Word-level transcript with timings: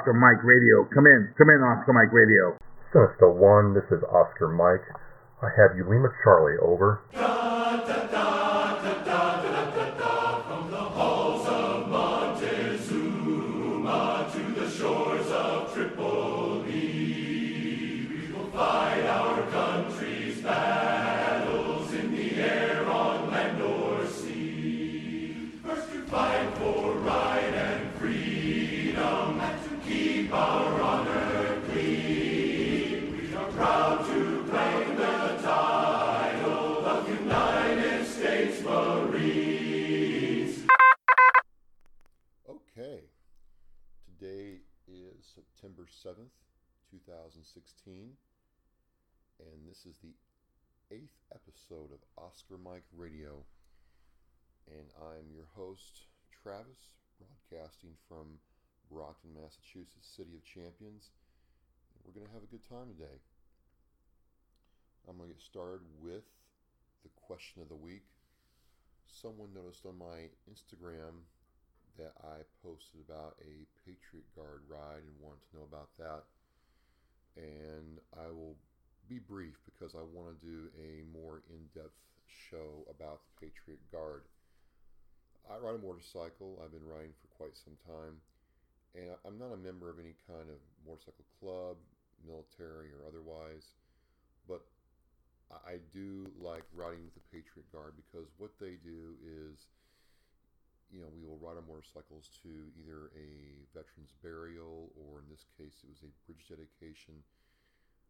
Oscar 0.00 0.14
Mike 0.14 0.42
Radio. 0.42 0.88
Come 0.94 1.04
in. 1.06 1.28
Come 1.36 1.50
in, 1.50 1.60
Oscar 1.60 1.92
Mike 1.92 2.10
Radio. 2.10 2.56
Sinister 2.90 3.28
One, 3.28 3.74
this 3.74 3.84
is 3.90 4.02
Oscar 4.04 4.48
Mike. 4.48 4.80
I 5.42 5.48
have 5.60 5.76
you 5.76 5.84
Lima 5.84 6.08
Charlie 6.24 6.56
over. 6.56 7.00
Okay. 7.12 8.39
7th, 46.00 46.32
2016, 46.88 48.16
and 49.36 49.58
this 49.68 49.84
is 49.84 50.00
the 50.00 50.16
eighth 50.88 51.20
episode 51.28 51.92
of 51.92 52.00
Oscar 52.16 52.56
Mike 52.56 52.88
Radio. 52.96 53.44
And 54.64 54.88
I'm 54.96 55.28
your 55.28 55.44
host, 55.52 56.08
Travis, 56.32 56.96
broadcasting 57.20 57.92
from 58.08 58.40
Brockton, 58.88 59.36
Massachusetts, 59.36 60.08
City 60.16 60.32
of 60.32 60.40
Champions. 60.40 61.12
We're 62.00 62.16
going 62.16 62.24
to 62.24 62.32
have 62.32 62.48
a 62.48 62.52
good 62.54 62.64
time 62.64 62.96
today. 62.96 63.20
I'm 65.04 65.20
going 65.20 65.28
to 65.28 65.36
get 65.36 65.44
started 65.44 65.84
with 66.00 66.24
the 67.04 67.12
question 67.12 67.60
of 67.60 67.68
the 67.68 67.76
week. 67.76 68.08
Someone 69.04 69.52
noticed 69.52 69.84
on 69.84 70.00
my 70.00 70.32
Instagram 70.48 71.28
that 71.98 72.14
I 72.22 72.42
posted 72.62 73.00
about 73.02 73.36
a 73.42 73.66
Patriot 73.82 74.26
Guard 74.36 74.62
ride 74.68 75.02
and 75.02 75.16
wanted 75.22 75.42
to 75.50 75.56
know 75.56 75.66
about 75.66 75.90
that. 75.98 76.24
And 77.36 77.98
I 78.18 78.28
will 78.30 78.56
be 79.08 79.18
brief 79.18 79.58
because 79.66 79.94
I 79.94 80.02
want 80.02 80.30
to 80.30 80.38
do 80.44 80.70
a 80.78 81.02
more 81.10 81.42
in 81.50 81.66
depth 81.74 81.98
show 82.26 82.86
about 82.90 83.22
the 83.26 83.46
Patriot 83.46 83.80
Guard. 83.90 84.22
I 85.50 85.58
ride 85.58 85.78
a 85.78 85.82
motorcycle, 85.82 86.62
I've 86.62 86.70
been 86.70 86.86
riding 86.86 87.16
for 87.18 87.26
quite 87.34 87.56
some 87.56 87.74
time, 87.82 88.22
and 88.94 89.16
I'm 89.26 89.38
not 89.38 89.50
a 89.50 89.58
member 89.58 89.90
of 89.90 89.98
any 89.98 90.14
kind 90.30 90.46
of 90.46 90.62
motorcycle 90.86 91.26
club, 91.42 91.76
military, 92.22 92.94
or 92.94 93.02
otherwise, 93.08 93.74
but 94.46 94.62
I 95.50 95.82
do 95.90 96.30
like 96.38 96.62
riding 96.70 97.02
with 97.02 97.18
the 97.18 97.26
Patriot 97.34 97.66
Guard 97.74 97.98
because 97.98 98.30
what 98.38 98.54
they 98.62 98.78
do 98.78 99.18
is 99.26 99.66
you 100.90 101.00
know, 101.00 101.10
we 101.14 101.22
will 101.22 101.38
ride 101.38 101.54
our 101.54 101.66
motorcycles 101.66 102.30
to 102.42 102.50
either 102.74 103.14
a 103.14 103.62
veteran's 103.70 104.14
burial 104.22 104.90
or 104.98 105.22
in 105.22 105.26
this 105.30 105.46
case 105.54 105.86
it 105.86 105.90
was 105.90 106.02
a 106.02 106.10
bridge 106.26 106.50
dedication. 106.50 107.22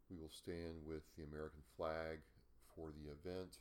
We 0.09 0.17
will 0.17 0.33
stand 0.33 0.81
with 0.89 1.05
the 1.15 1.29
American 1.29 1.63
flag 1.77 2.25
for 2.75 2.91
the 2.97 3.13
event 3.13 3.61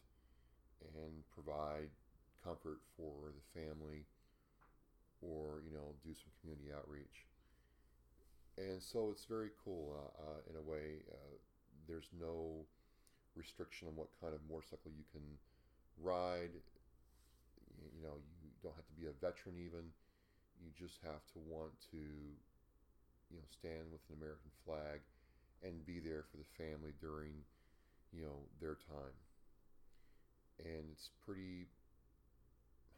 and 0.96 1.28
provide 1.36 1.92
comfort 2.40 2.80
for 2.96 3.36
the 3.36 3.46
family 3.52 4.08
or, 5.20 5.60
you 5.68 5.76
know, 5.76 5.92
do 6.00 6.16
some 6.16 6.32
community 6.40 6.72
outreach. 6.72 7.28
And 8.56 8.80
so 8.80 9.12
it's 9.12 9.28
very 9.28 9.52
cool 9.64 10.00
uh, 10.00 10.24
uh, 10.24 10.40
in 10.48 10.56
a 10.56 10.64
way. 10.64 11.04
Uh, 11.12 11.36
there's 11.88 12.08
no 12.16 12.64
restriction 13.36 13.88
on 13.88 13.96
what 13.96 14.08
kind 14.20 14.34
of 14.34 14.40
motorcycle 14.50 14.92
you 14.96 15.04
can 15.12 15.24
ride. 16.00 16.56
You 17.96 18.04
know, 18.04 18.16
you 18.39 18.39
don't 18.62 18.76
have 18.76 18.88
to 18.88 19.00
be 19.00 19.08
a 19.08 19.16
veteran 19.20 19.58
even. 19.60 19.92
You 20.60 20.72
just 20.76 21.00
have 21.04 21.24
to 21.36 21.40
want 21.48 21.72
to, 21.92 22.04
you 23.32 23.38
know, 23.40 23.48
stand 23.48 23.88
with 23.92 24.04
an 24.12 24.20
American 24.20 24.52
flag 24.68 25.00
and 25.64 25.86
be 25.88 26.00
there 26.00 26.24
for 26.28 26.38
the 26.38 26.52
family 26.60 26.92
during, 27.00 27.44
you 28.12 28.24
know, 28.24 28.44
their 28.60 28.76
time. 28.76 29.16
And 30.60 30.92
it's 30.92 31.12
pretty 31.24 31.72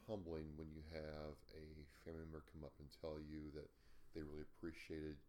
humbling 0.09 0.49
when 0.57 0.73
you 0.73 0.81
have 0.97 1.37
a 1.53 1.65
family 2.01 2.25
member 2.25 2.41
come 2.49 2.65
up 2.65 2.73
and 2.81 2.89
tell 2.89 3.21
you 3.21 3.53
that 3.53 3.69
they 4.17 4.25
really 4.25 4.45
appreciated, 4.57 5.21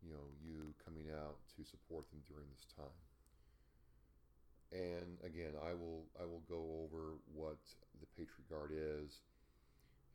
you 0.00 0.08
know, 0.08 0.24
you 0.40 0.72
coming 0.80 1.12
out 1.12 1.36
to 1.56 1.60
support 1.68 2.08
them 2.08 2.24
during 2.24 2.48
this 2.48 2.64
time. 2.72 3.00
And 4.72 5.20
again, 5.22 5.54
I 5.62 5.76
will 5.76 6.08
I 6.18 6.24
will 6.26 6.42
go 6.48 6.82
over 6.82 7.20
what 7.30 7.60
the 8.00 8.08
Patriot 8.18 8.50
Guard 8.50 8.72
is 8.74 9.22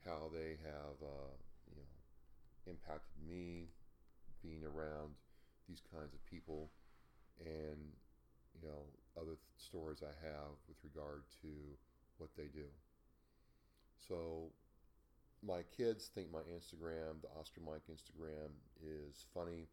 how 0.05 0.29
they 0.33 0.57
have 0.63 0.97
uh, 1.01 1.33
you 1.69 1.75
know 1.77 1.89
impacted 2.67 3.17
me 3.27 3.69
being 4.41 4.63
around 4.63 5.13
these 5.67 5.81
kinds 5.93 6.13
of 6.13 6.25
people 6.25 6.69
and 7.39 7.79
you 8.55 8.67
know 8.67 8.83
other 9.17 9.37
th- 9.37 9.53
stories 9.57 10.03
I 10.03 10.13
have 10.25 10.57
with 10.67 10.77
regard 10.83 11.23
to 11.41 11.49
what 12.17 12.29
they 12.37 12.49
do. 12.53 12.67
So 14.07 14.51
my 15.45 15.61
kids 15.75 16.09
think 16.13 16.31
my 16.31 16.45
Instagram, 16.53 17.21
the 17.21 17.29
Oscar 17.39 17.61
Mike 17.65 17.85
Instagram, 17.89 18.53
is 18.83 19.25
funny, 19.33 19.67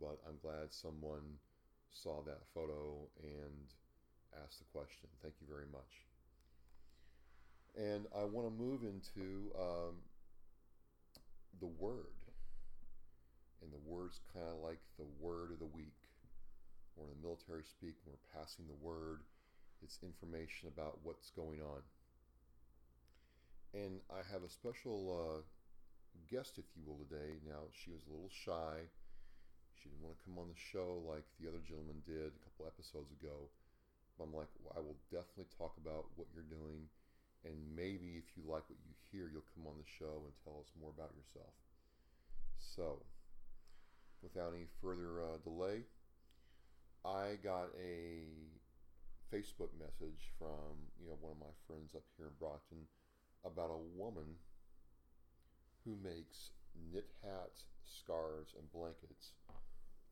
but 0.00 0.18
I'm 0.26 0.38
glad 0.40 0.72
someone 0.72 1.36
saw 1.92 2.22
that 2.24 2.40
photo 2.54 3.08
and 3.22 3.74
asked 4.42 4.58
the 4.58 4.64
question. 4.72 5.08
Thank 5.22 5.34
you 5.40 5.46
very 5.48 5.66
much. 5.70 6.05
And 7.76 8.06
I 8.16 8.24
want 8.24 8.48
to 8.48 8.54
move 8.62 8.82
into 8.82 9.52
um, 9.52 10.00
the 11.60 11.68
word. 11.68 12.16
And 13.60 13.72
the 13.72 13.84
word's 13.84 14.20
kind 14.32 14.48
of 14.48 14.64
like 14.64 14.80
the 14.96 15.08
word 15.20 15.52
of 15.52 15.58
the 15.58 15.68
week. 15.76 16.00
Or 16.96 17.04
in 17.04 17.12
the 17.12 17.20
military 17.20 17.64
speak, 17.68 18.00
we're 18.08 18.16
passing 18.32 18.64
the 18.64 18.80
word. 18.80 19.20
It's 19.84 20.00
information 20.02 20.72
about 20.72 21.04
what's 21.04 21.28
going 21.36 21.60
on. 21.60 21.84
And 23.76 24.00
I 24.08 24.24
have 24.32 24.40
a 24.40 24.48
special 24.48 25.12
uh, 25.12 25.40
guest, 26.32 26.56
if 26.56 26.64
you 26.72 26.80
will, 26.88 26.96
today. 27.04 27.36
Now, 27.44 27.68
she 27.76 27.92
was 27.92 28.00
a 28.08 28.12
little 28.12 28.32
shy. 28.32 28.88
She 29.76 29.92
didn't 29.92 30.00
want 30.00 30.16
to 30.16 30.24
come 30.24 30.40
on 30.40 30.48
the 30.48 30.56
show 30.56 31.04
like 31.04 31.28
the 31.36 31.44
other 31.44 31.60
gentleman 31.60 32.00
did 32.08 32.32
a 32.32 32.40
couple 32.40 32.64
episodes 32.64 33.12
ago. 33.12 33.52
But 34.16 34.32
I'm 34.32 34.36
like, 34.36 34.48
well, 34.64 34.72
I 34.72 34.80
will 34.80 34.96
definitely 35.12 35.52
talk 35.60 35.76
about 35.76 36.08
what 36.16 36.32
you're 36.32 36.48
doing 36.48 36.88
and 37.44 37.54
maybe 37.74 38.18
if 38.18 38.24
you 38.36 38.42
like 38.46 38.64
what 38.68 38.78
you 38.82 38.94
hear, 39.10 39.30
you'll 39.30 39.46
come 39.54 39.66
on 39.66 39.78
the 39.78 39.94
show 39.98 40.24
and 40.24 40.34
tell 40.42 40.58
us 40.62 40.70
more 40.80 40.90
about 40.90 41.14
yourself. 41.14 41.54
So, 42.58 43.02
without 44.22 44.54
any 44.54 44.66
further 44.82 45.22
uh, 45.22 45.38
delay, 45.44 45.84
I 47.04 47.38
got 47.42 47.70
a 47.78 48.26
Facebook 49.30 49.70
message 49.78 50.32
from 50.38 50.90
you 50.98 51.06
know 51.06 51.18
one 51.20 51.34
of 51.34 51.42
my 51.42 51.54
friends 51.66 51.94
up 51.94 52.02
here 52.16 52.26
in 52.26 52.36
Brockton 52.38 52.86
about 53.44 53.70
a 53.70 53.86
woman 53.94 54.38
who 55.84 55.94
makes 56.02 56.50
knit 56.90 57.06
hats, 57.22 57.70
scarves, 57.86 58.54
and 58.58 58.66
blankets 58.74 59.38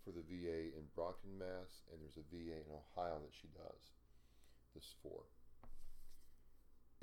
for 0.04 0.12
the 0.12 0.22
VA 0.22 0.70
in 0.76 0.86
Brockton, 0.94 1.34
Mass, 1.38 1.82
and 1.90 1.98
there's 1.98 2.20
a 2.20 2.26
VA 2.30 2.62
in 2.62 2.70
Ohio 2.70 3.18
that 3.18 3.34
she 3.34 3.48
does 3.56 3.90
this 4.74 4.94
for. 5.02 5.26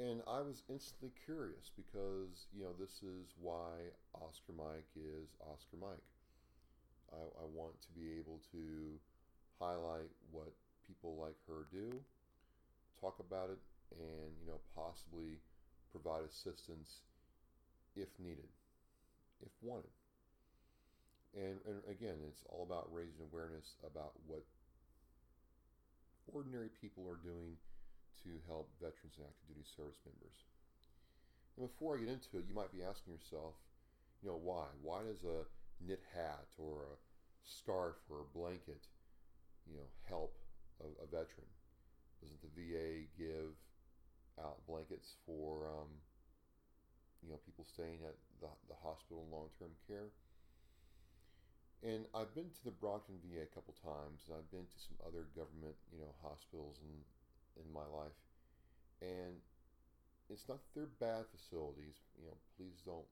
And 0.01 0.21
I 0.25 0.41
was 0.41 0.63
instantly 0.67 1.11
curious 1.25 1.69
because, 1.77 2.49
you 2.57 2.63
know, 2.63 2.73
this 2.79 3.05
is 3.05 3.37
why 3.37 3.93
Oscar 4.17 4.53
Mike 4.57 4.89
is 4.97 5.29
Oscar 5.45 5.77
Mike. 5.77 6.09
I, 7.13 7.21
I 7.21 7.45
want 7.53 7.77
to 7.85 7.89
be 7.93 8.17
able 8.17 8.41
to 8.51 8.97
highlight 9.59 10.09
what 10.31 10.49
people 10.87 11.21
like 11.21 11.37
her 11.45 11.69
do, 11.69 12.01
talk 12.99 13.21
about 13.21 13.51
it, 13.51 13.61
and, 13.93 14.33
you 14.41 14.49
know, 14.49 14.57
possibly 14.73 15.37
provide 15.91 16.25
assistance 16.25 17.05
if 17.95 18.09
needed, 18.17 18.49
if 19.45 19.51
wanted. 19.61 19.93
And, 21.37 21.61
and 21.69 21.77
again, 21.85 22.17
it's 22.27 22.41
all 22.49 22.65
about 22.65 22.89
raising 22.91 23.21
awareness 23.31 23.77
about 23.85 24.13
what 24.25 24.41
ordinary 26.33 26.69
people 26.81 27.05
are 27.05 27.21
doing 27.21 27.53
to 28.23 28.31
help 28.47 28.69
veterans 28.79 29.17
and 29.17 29.25
active 29.25 29.47
duty 29.49 29.65
service 29.65 29.99
members. 30.05 30.37
And 31.57 31.67
before 31.67 31.95
I 31.95 32.01
get 32.01 32.09
into 32.09 32.39
it, 32.39 32.47
you 32.47 32.55
might 32.55 32.71
be 32.71 32.83
asking 32.83 33.13
yourself, 33.13 33.55
you 34.21 34.29
know, 34.29 34.39
why? 34.39 34.69
Why 34.81 35.03
does 35.03 35.23
a 35.25 35.45
knit 35.81 36.01
hat 36.13 36.47
or 36.57 36.85
a 36.85 36.95
scarf 37.43 37.97
or 38.09 38.21
a 38.21 38.31
blanket, 38.37 38.85
you 39.65 39.75
know, 39.75 39.89
help 40.07 40.37
a, 40.79 40.87
a 41.01 41.07
veteran? 41.09 41.49
Doesn't 42.21 42.41
the 42.41 42.53
VA 42.53 43.09
give 43.17 43.57
out 44.37 44.61
blankets 44.69 45.17
for, 45.25 45.65
um, 45.67 45.89
you 47.25 47.29
know, 47.29 47.41
people 47.45 47.65
staying 47.65 48.05
at 48.05 48.15
the, 48.39 48.49
the 48.69 48.77
hospital 48.77 49.25
in 49.25 49.33
long-term 49.33 49.73
care? 49.89 50.13
And 51.81 52.05
I've 52.13 52.33
been 52.37 52.53
to 52.53 52.63
the 52.63 52.77
Brockton 52.77 53.17
VA 53.25 53.41
a 53.41 53.49
couple 53.49 53.73
times, 53.81 54.21
and 54.29 54.37
I've 54.37 54.49
been 54.53 54.69
to 54.69 54.79
some 54.85 55.01
other 55.01 55.25
government, 55.33 55.73
you 55.89 55.97
know, 55.97 56.13
hospitals 56.21 56.77
in 56.85 56.93
in 57.59 57.67
my 57.73 57.85
life, 57.91 58.17
and 59.01 59.39
it's 60.29 60.47
not 60.47 60.59
that 60.63 60.71
they're 60.75 60.99
bad 61.01 61.27
facilities. 61.31 61.99
You 62.15 62.31
know, 62.31 62.37
please 62.55 62.79
don't 62.85 63.07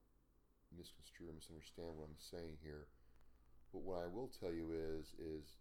misconstrue 0.72 1.28
or 1.28 1.36
misunderstand 1.36 1.98
what 1.98 2.08
I'm 2.08 2.22
saying 2.22 2.56
here. 2.62 2.86
But 3.74 3.82
what 3.82 4.02
I 4.02 4.08
will 4.08 4.30
tell 4.30 4.50
you 4.50 4.72
is 4.72 5.14
is 5.18 5.58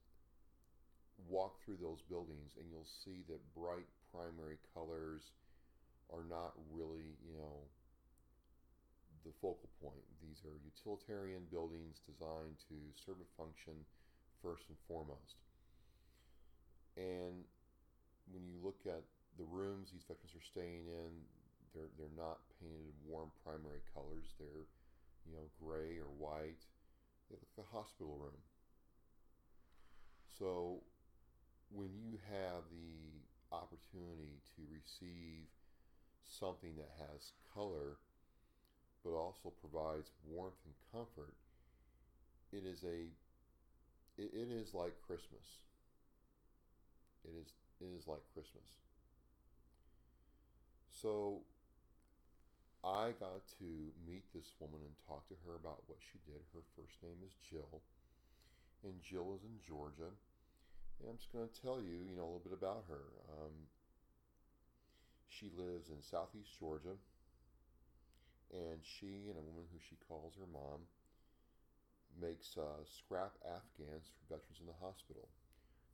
walk 1.28 1.60
through 1.62 1.82
those 1.82 2.02
buildings, 2.08 2.56
and 2.56 2.70
you'll 2.72 2.88
see 2.88 3.28
that 3.28 3.42
bright 3.54 3.90
primary 4.14 4.58
colors 4.74 5.36
are 6.10 6.26
not 6.26 6.58
really, 6.72 7.20
you 7.22 7.36
know, 7.36 7.68
the 9.26 9.36
focal 9.42 9.70
point. 9.84 10.02
These 10.24 10.42
are 10.48 10.58
utilitarian 10.64 11.46
buildings 11.52 12.02
designed 12.08 12.58
to 12.72 12.78
serve 12.96 13.20
a 13.22 13.30
function 13.36 13.76
first 14.42 14.64
and 14.70 14.80
foremost. 14.88 15.44
And 16.98 17.46
when 18.32 18.46
you 18.46 18.58
look 18.64 18.82
at 18.86 19.04
the 19.38 19.46
rooms 19.46 19.92
these 19.92 20.04
veterans 20.04 20.36
are 20.36 20.46
staying 20.46 20.88
in, 20.88 21.12
they're 21.74 21.92
they're 21.98 22.18
not 22.18 22.40
painted 22.60 22.94
warm 23.06 23.32
primary 23.46 23.82
colors. 23.94 24.34
They're 24.40 24.68
you 25.26 25.34
know 25.34 25.48
gray 25.62 25.98
or 25.98 26.10
white. 26.18 26.64
They 27.30 27.38
look 27.38 27.50
like 27.58 27.66
a 27.66 27.76
hospital 27.76 28.18
room. 28.18 28.42
So 30.38 30.82
when 31.70 31.90
you 31.94 32.18
have 32.32 32.66
the 32.72 33.56
opportunity 33.56 34.42
to 34.56 34.62
receive 34.70 35.46
something 36.26 36.76
that 36.78 36.90
has 36.98 37.34
color 37.54 37.98
but 39.04 39.12
also 39.12 39.54
provides 39.62 40.12
warmth 40.28 40.60
and 40.66 40.76
comfort, 40.92 41.36
it 42.52 42.64
is 42.66 42.84
a 42.84 43.10
it, 44.18 44.32
it 44.34 44.52
is 44.52 44.74
like 44.74 44.94
Christmas. 45.06 45.46
It 47.24 47.32
is 47.42 47.54
is 47.82 48.08
like 48.08 48.24
Christmas. 48.34 48.84
So 50.90 51.42
I 52.84 53.16
got 53.20 53.48
to 53.60 53.70
meet 54.04 54.28
this 54.34 54.52
woman 54.60 54.84
and 54.84 54.96
talk 55.08 55.28
to 55.30 55.36
her 55.48 55.56
about 55.56 55.84
what 55.88 56.00
she 56.04 56.20
did. 56.28 56.44
Her 56.54 56.64
first 56.76 57.00
name 57.04 57.24
is 57.24 57.36
Jill, 57.40 57.82
and 58.84 59.00
Jill 59.02 59.36
is 59.36 59.44
in 59.44 59.60
Georgia. 59.64 60.12
And 61.00 61.08
I'm 61.08 61.18
just 61.18 61.32
going 61.32 61.48
to 61.48 61.62
tell 61.62 61.80
you, 61.80 62.04
you 62.04 62.16
know, 62.16 62.28
a 62.28 62.32
little 62.36 62.44
bit 62.44 62.60
about 62.60 62.84
her. 62.92 63.16
Um, 63.32 63.72
she 65.28 65.48
lives 65.56 65.88
in 65.88 66.04
southeast 66.04 66.52
Georgia 66.60 67.00
and 68.52 68.82
she 68.82 69.30
and 69.30 69.38
a 69.38 69.46
woman 69.46 69.70
who 69.70 69.78
she 69.78 69.98
calls 70.08 70.34
her 70.36 70.50
mom 70.50 70.90
makes 72.18 72.58
uh, 72.58 72.82
scrap 72.84 73.38
afghans 73.46 74.10
for 74.10 74.36
veterans 74.36 74.60
in 74.60 74.66
the 74.66 74.82
hospital. 74.82 75.30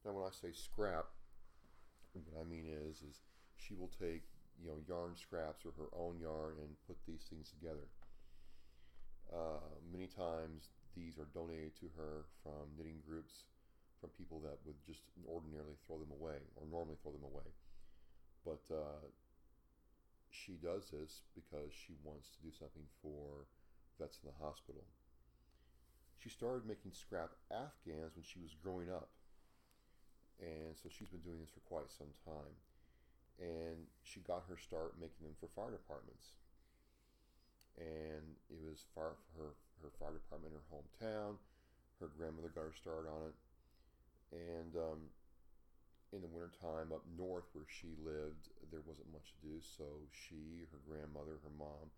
Now, 0.04 0.14
when 0.14 0.24
I 0.24 0.32
say 0.32 0.56
scrap, 0.56 1.12
what 2.24 2.40
I 2.40 2.48
mean 2.48 2.66
is, 2.66 3.04
is 3.04 3.20
she 3.58 3.76
will 3.76 3.92
take 4.00 4.24
you 4.62 4.72
know 4.72 4.80
yarn 4.88 5.16
scraps 5.16 5.66
or 5.66 5.76
her 5.76 5.92
own 5.92 6.20
yarn 6.20 6.56
and 6.64 6.80
put 6.88 6.98
these 7.08 7.28
things 7.28 7.52
together. 7.52 7.92
Uh, 9.34 9.68
many 9.92 10.08
times, 10.08 10.70
these 10.96 11.18
are 11.18 11.28
donated 11.34 11.76
to 11.82 11.90
her 11.98 12.30
from 12.44 12.72
knitting 12.78 13.02
groups, 13.04 13.50
from 14.00 14.10
people 14.16 14.40
that 14.46 14.62
would 14.64 14.78
just 14.86 15.02
ordinarily 15.28 15.76
throw 15.88 15.98
them 15.98 16.14
away 16.14 16.40
or 16.56 16.64
normally 16.70 16.96
throw 17.02 17.12
them 17.12 17.26
away. 17.26 17.50
But 18.46 18.64
uh, 18.70 19.02
she 20.30 20.62
does 20.62 20.94
this 20.94 21.26
because 21.34 21.74
she 21.74 21.98
wants 22.06 22.30
to 22.38 22.40
do 22.46 22.52
something 22.54 22.86
for 23.02 23.50
vets 24.00 24.20
in 24.22 24.30
the 24.30 24.38
hospital. 24.38 24.84
She 26.22 26.30
started 26.30 26.68
making 26.68 26.94
scrap 26.94 27.34
Afghans 27.52 28.16
when 28.16 28.24
she 28.24 28.40
was 28.40 28.54
growing 28.54 28.90
up. 28.92 29.10
And 30.40 30.76
so 30.76 30.92
she's 30.92 31.10
been 31.10 31.24
doing 31.24 31.40
this 31.40 31.54
for 31.54 31.64
quite 31.66 31.88
some 31.92 32.12
time. 32.24 32.56
And 33.40 33.88
she 34.04 34.20
got 34.24 34.48
her 34.48 34.56
start 34.56 34.96
making 35.00 35.28
them 35.28 35.36
for 35.40 35.52
fire 35.52 35.72
departments. 35.72 36.36
And 37.76 38.40
it 38.48 38.60
was 38.64 38.88
far 38.96 39.20
for 39.20 39.32
her, 39.36 39.52
her 39.84 39.92
fire 40.00 40.16
department 40.16 40.56
in 40.56 40.60
her 40.60 40.70
hometown. 40.72 41.36
Her 42.00 42.12
grandmother 42.16 42.52
got 42.52 42.72
her 42.72 42.76
start 42.76 43.08
on 43.08 43.32
it. 43.32 43.38
And 44.36 44.72
um, 44.76 45.02
in 46.16 46.24
the 46.24 46.32
wintertime 46.32 46.96
up 46.96 47.04
north 47.20 47.48
where 47.52 47.68
she 47.68 47.92
lived, 48.00 48.52
there 48.72 48.84
wasn't 48.88 49.12
much 49.12 49.36
to 49.36 49.40
do. 49.44 49.60
So 49.60 50.08
she, 50.12 50.64
her 50.72 50.80
grandmother, 50.88 51.44
her 51.44 51.56
mom, 51.60 51.92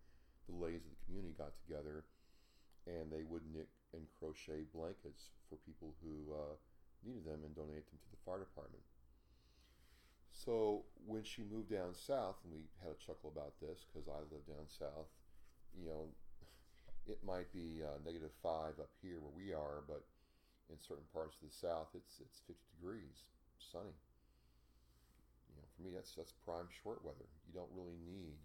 the 0.50 0.58
ladies 0.58 0.82
of 0.82 0.90
the 0.90 1.04
community 1.06 1.34
got 1.38 1.54
together 1.62 2.02
and 2.88 3.12
they 3.12 3.22
would 3.22 3.44
knit 3.52 3.68
and 3.92 4.08
crochet 4.16 4.64
blankets 4.72 5.28
for 5.48 5.56
people 5.68 5.92
who 6.00 6.32
uh, 6.32 6.56
needed 7.04 7.24
them 7.24 7.40
and 7.44 7.54
donate 7.54 7.86
them 7.88 7.98
to 8.00 8.10
the 8.10 8.22
fire 8.24 8.42
department. 8.42 8.82
So 10.32 10.86
when 11.06 11.26
she 11.26 11.42
moved 11.42 11.70
down 11.70 11.98
south, 11.98 12.38
and 12.46 12.54
we 12.54 12.62
had 12.78 12.94
a 12.94 13.00
chuckle 13.02 13.34
about 13.34 13.58
this 13.58 13.82
because 13.88 14.06
I 14.06 14.22
live 14.30 14.46
down 14.46 14.70
south, 14.70 15.10
you 15.74 15.84
know, 15.86 16.06
it 17.10 17.18
might 17.24 17.50
be 17.50 17.82
uh, 17.82 17.98
negative 18.04 18.30
five 18.42 18.78
up 18.78 18.92
here 19.02 19.18
where 19.18 19.34
we 19.34 19.50
are, 19.50 19.82
but 19.88 20.04
in 20.68 20.76
certain 20.76 21.08
parts 21.10 21.40
of 21.40 21.48
the 21.48 21.54
south, 21.54 21.88
it's 21.96 22.20
it's 22.20 22.44
50 22.44 22.60
degrees 22.76 23.24
sunny. 23.58 23.96
You 25.48 25.56
know, 25.56 25.66
for 25.74 25.80
me, 25.82 25.90
that's 25.96 26.12
that's 26.12 26.36
prime 26.44 26.68
short 26.84 27.00
weather. 27.02 27.26
You 27.48 27.56
don't 27.56 27.72
really 27.72 27.96
need, 28.04 28.36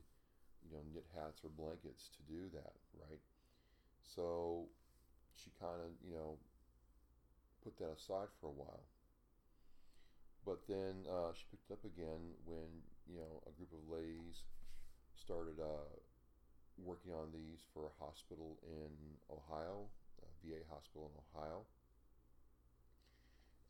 you 0.63 0.71
know, 0.71 0.81
knit 0.95 1.05
hats 1.11 1.43
or 1.43 1.51
blankets 1.53 2.09
to 2.15 2.21
do 2.31 2.47
that, 2.55 2.79
right? 2.95 3.21
So 4.01 4.65
she 5.35 5.51
kind 5.59 5.83
of, 5.83 5.91
you 6.01 6.15
know, 6.15 6.39
put 7.63 7.77
that 7.79 7.95
aside 7.95 8.27
for 8.39 8.47
a 8.47 8.57
while. 8.57 8.83
But 10.45 10.67
then 10.67 11.07
uh, 11.07 11.31
she 11.31 11.47
picked 11.47 11.71
up 11.71 11.83
again 11.87 12.35
when, 12.43 12.67
you 13.07 13.15
know, 13.15 13.39
a 13.47 13.51
group 13.55 13.71
of 13.71 13.83
ladies 13.87 14.43
started 15.15 15.55
uh, 15.63 15.87
working 16.77 17.15
on 17.15 17.31
these 17.31 17.63
for 17.73 17.87
a 17.87 17.93
hospital 18.03 18.59
in 18.67 18.91
Ohio, 19.31 19.87
VA 20.43 20.59
hospital 20.67 21.07
in 21.07 21.15
Ohio. 21.23 21.63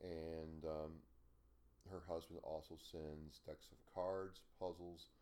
And 0.02 0.66
um, 0.66 0.92
her 1.92 2.02
husband 2.10 2.40
also 2.42 2.76
sends 2.92 3.40
decks 3.46 3.70
of 3.70 3.78
cards, 3.94 4.42
puzzles, 4.60 5.14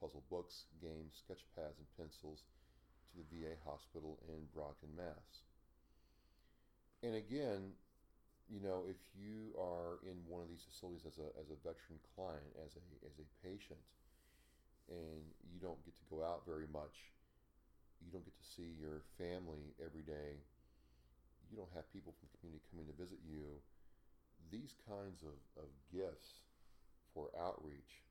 puzzle 0.00 0.22
books, 0.30 0.68
games, 0.80 1.24
sketch 1.24 1.42
pads, 1.56 1.80
and 1.80 1.88
pencils 1.96 2.44
to 3.10 3.18
the 3.18 3.26
VA 3.32 3.56
hospital 3.64 4.20
in 4.28 4.44
Brockton, 4.54 4.92
Mass. 4.96 5.48
And 7.02 7.14
again, 7.16 7.72
you 8.48 8.64
know, 8.64 8.88
if 8.88 8.96
you 9.12 9.52
are 9.60 10.00
in 10.08 10.16
one 10.24 10.40
of 10.40 10.48
these 10.48 10.64
facilities 10.64 11.04
as 11.04 11.20
a, 11.20 11.28
as 11.36 11.52
a 11.52 11.58
veteran 11.60 12.00
client, 12.16 12.48
as 12.64 12.80
a, 12.80 12.82
as 13.04 13.20
a 13.20 13.26
patient, 13.44 13.80
and 14.88 15.20
you 15.52 15.60
don't 15.60 15.78
get 15.84 15.92
to 16.00 16.06
go 16.08 16.24
out 16.24 16.48
very 16.48 16.64
much, 16.72 17.12
you 18.00 18.08
don't 18.08 18.24
get 18.24 18.36
to 18.40 18.48
see 18.48 18.72
your 18.80 19.04
family 19.20 19.76
every 19.84 20.00
day, 20.00 20.40
you 21.52 21.56
don't 21.60 21.72
have 21.76 21.84
people 21.92 22.16
from 22.16 22.28
the 22.32 22.36
community 22.40 22.64
coming 22.72 22.88
to 22.88 22.96
visit 22.96 23.20
you, 23.20 23.60
these 24.48 24.72
kinds 24.88 25.20
of, 25.20 25.36
of 25.60 25.68
gifts 25.92 26.48
for 27.12 27.28
outreach 27.36 28.04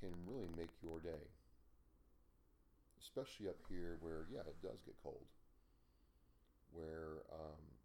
can 0.00 0.12
really 0.28 0.48
make 0.56 0.72
your 0.84 1.00
day. 1.00 1.24
Especially 3.00 3.48
up 3.48 3.58
here 3.68 3.96
where, 4.00 4.28
yeah, 4.28 4.44
it 4.44 4.60
does 4.60 4.82
get 4.84 4.94
cold. 5.02 5.24
Where, 6.72 7.24
um, 7.32 7.77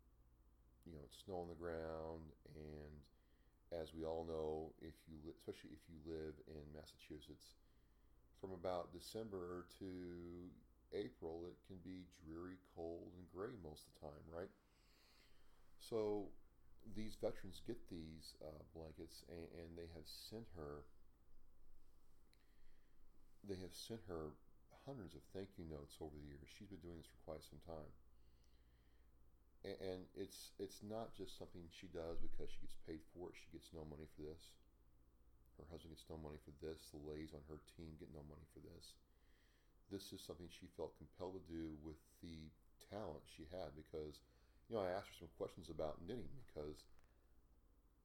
you 0.86 0.92
know, 0.92 1.04
it's 1.06 1.24
snow 1.26 1.44
on 1.44 1.50
the 1.50 1.60
ground, 1.60 2.32
and 2.56 2.94
as 3.72 3.94
we 3.94 4.06
all 4.06 4.26
know, 4.28 4.72
if 4.82 4.94
you 5.10 5.18
li- 5.26 5.36
especially 5.36 5.72
if 5.74 5.84
you 5.90 5.98
live 6.06 6.36
in 6.48 6.64
Massachusetts, 6.76 7.58
from 8.40 8.52
about 8.52 8.92
December 8.92 9.66
to 9.80 10.52
April, 10.92 11.48
it 11.48 11.58
can 11.66 11.80
be 11.82 12.06
dreary, 12.22 12.60
cold, 12.76 13.10
and 13.18 13.26
gray 13.34 13.56
most 13.64 13.88
of 13.88 13.96
the 13.96 14.00
time, 14.12 14.24
right? 14.30 14.52
So 15.80 16.28
these 16.96 17.16
veterans 17.16 17.64
get 17.66 17.80
these 17.90 18.36
uh, 18.44 18.62
blankets 18.76 19.24
and, 19.32 19.48
and, 19.56 19.72
they 19.80 19.88
have 19.96 20.04
sent 20.04 20.44
her 20.60 20.84
they 23.48 23.56
have 23.60 23.72
sent 23.72 24.00
her 24.08 24.36
hundreds 24.86 25.16
of 25.16 25.24
thank 25.32 25.56
you 25.56 25.64
notes 25.68 25.96
over 26.00 26.16
the 26.16 26.28
years. 26.28 26.48
She's 26.48 26.68
been 26.68 26.84
doing 26.84 27.00
this 27.00 27.08
for 27.08 27.20
quite 27.28 27.44
some 27.44 27.60
time. 27.68 27.92
And, 29.64 30.04
it's 30.20 30.52
it's 30.60 30.84
not 30.84 31.16
just 31.16 31.40
something 31.40 31.64
she 31.72 31.88
does 31.96 32.20
because 32.20 32.52
she 32.52 32.60
gets 32.60 32.76
paid 32.84 33.00
for 33.16 33.32
it. 33.32 33.40
She 33.40 33.48
gets 33.56 33.72
no 33.72 33.88
money 33.88 34.04
for 34.12 34.28
this. 34.28 34.52
Her 35.56 35.68
husband 35.72 35.96
gets 35.96 36.04
no 36.12 36.20
money 36.20 36.36
for 36.44 36.52
this. 36.60 36.92
The 36.92 37.00
ladies 37.00 37.32
on 37.32 37.48
her 37.48 37.64
team 37.80 37.96
get 37.96 38.12
no 38.12 38.28
money 38.28 38.44
for 38.52 38.60
this. 38.60 39.00
This 39.88 40.12
is 40.12 40.20
something 40.20 40.52
she 40.52 40.68
felt 40.76 41.00
compelled 41.00 41.40
to 41.40 41.44
do 41.48 41.80
with 41.80 42.00
the 42.20 42.52
talent 42.92 43.24
she 43.24 43.48
had 43.56 43.72
because, 43.78 44.20
you 44.68 44.76
know, 44.76 44.84
I 44.84 44.92
asked 44.92 45.16
her 45.16 45.24
some 45.24 45.38
questions 45.40 45.72
about 45.72 46.02
knitting 46.04 46.32
because, 46.44 46.84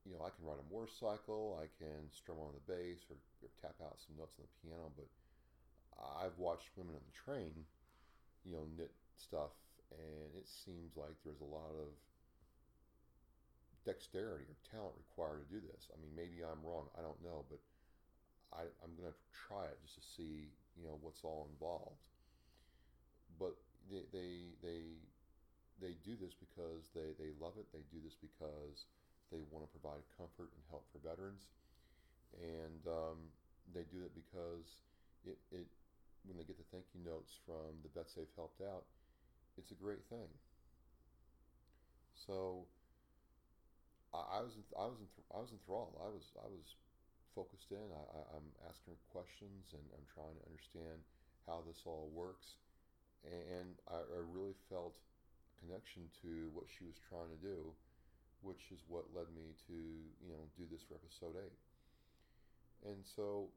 you 0.06 0.14
know, 0.14 0.22
I 0.22 0.30
can 0.30 0.46
ride 0.46 0.62
a 0.62 0.68
motorcycle, 0.70 1.58
I 1.58 1.66
can 1.80 2.06
strum 2.12 2.38
on 2.38 2.54
the 2.54 2.68
bass 2.70 3.02
or, 3.10 3.18
or 3.42 3.50
tap 3.58 3.78
out 3.82 3.98
some 3.98 4.14
notes 4.20 4.38
on 4.38 4.46
the 4.46 4.58
piano, 4.62 4.94
but 4.94 5.08
I've 5.98 6.36
watched 6.38 6.70
women 6.76 6.94
on 6.94 7.02
the 7.02 7.16
train, 7.16 7.66
you 8.44 8.52
know, 8.52 8.68
knit 8.76 8.92
stuff, 9.18 9.50
and 9.92 10.36
it 10.36 10.48
seems 10.48 10.96
like 10.96 11.16
there's 11.24 11.40
a 11.40 11.48
lot 11.48 11.72
of 11.76 11.92
dexterity 13.88 14.44
or 14.44 14.58
talent 14.68 14.92
required 15.00 15.40
to 15.46 15.48
do 15.48 15.60
this. 15.64 15.88
I 15.88 15.96
mean, 15.96 16.12
maybe 16.12 16.44
I'm 16.44 16.60
wrong. 16.60 16.92
I 16.92 17.00
don't 17.00 17.20
know, 17.24 17.48
but 17.48 17.60
I, 18.52 18.68
I'm 18.84 18.92
going 19.00 19.08
to 19.08 19.18
try 19.32 19.64
it 19.64 19.80
just 19.80 19.96
to 19.96 20.04
see, 20.04 20.52
you 20.76 20.84
know, 20.84 21.00
what's 21.00 21.24
all 21.24 21.48
involved. 21.48 22.04
But 23.40 23.56
they, 23.88 24.04
they, 24.12 24.52
they, 24.60 24.84
they 25.80 25.94
do 26.04 26.20
this 26.20 26.36
because 26.36 26.92
they, 26.92 27.16
they 27.16 27.32
love 27.40 27.56
it. 27.56 27.72
They 27.72 27.84
do 27.88 28.04
this 28.04 28.16
because 28.18 28.84
they 29.32 29.40
want 29.48 29.64
to 29.64 29.72
provide 29.72 30.04
comfort 30.16 30.52
and 30.52 30.62
help 30.68 30.84
for 30.92 31.00
veterans. 31.00 31.48
And 32.36 32.84
um, 32.84 33.32
they 33.72 33.88
do 33.88 34.04
it 34.04 34.12
because 34.12 34.84
it, 35.24 35.40
it, 35.48 35.64
when 36.28 36.36
they 36.36 36.44
get 36.44 36.60
the 36.60 36.68
thank 36.68 36.84
you 36.92 37.00
notes 37.00 37.40
from 37.48 37.80
the 37.80 37.92
vets 37.96 38.12
they've 38.12 38.36
helped 38.36 38.60
out, 38.60 38.84
it's 39.58 39.74
a 39.74 39.82
great 39.82 40.02
thing. 40.08 40.30
So 42.14 42.64
I, 44.14 44.38
I 44.38 44.40
was 44.40 44.54
I 44.78 44.86
was 44.86 45.00
I 45.34 45.38
was 45.42 45.50
enthralled. 45.52 45.98
I 46.00 46.08
was 46.08 46.30
I 46.38 46.48
was 46.48 46.78
focused 47.34 47.70
in. 47.70 47.82
I, 47.92 48.02
I, 48.18 48.22
am 48.40 48.46
asking 48.66 48.98
her 48.98 49.02
questions 49.14 49.70
and 49.70 49.84
I'm 49.94 50.06
trying 50.10 50.34
to 50.34 50.44
understand 50.50 50.98
how 51.46 51.62
this 51.62 51.86
all 51.86 52.10
works. 52.10 52.58
And 53.22 53.78
I, 53.86 54.02
I 54.02 54.20
really 54.26 54.58
felt 54.66 54.98
a 54.98 55.54
connection 55.62 56.10
to 56.26 56.50
what 56.50 56.66
she 56.66 56.82
was 56.82 56.98
trying 57.06 57.30
to 57.30 57.38
do, 57.38 57.70
which 58.42 58.74
is 58.74 58.82
what 58.90 59.10
led 59.14 59.30
me 59.34 59.54
to 59.70 59.78
you 60.22 60.34
know 60.34 60.46
do 60.58 60.66
this 60.70 60.82
for 60.86 60.98
episode 60.98 61.38
eight. 61.38 61.58
And 62.86 63.02
so, 63.02 63.50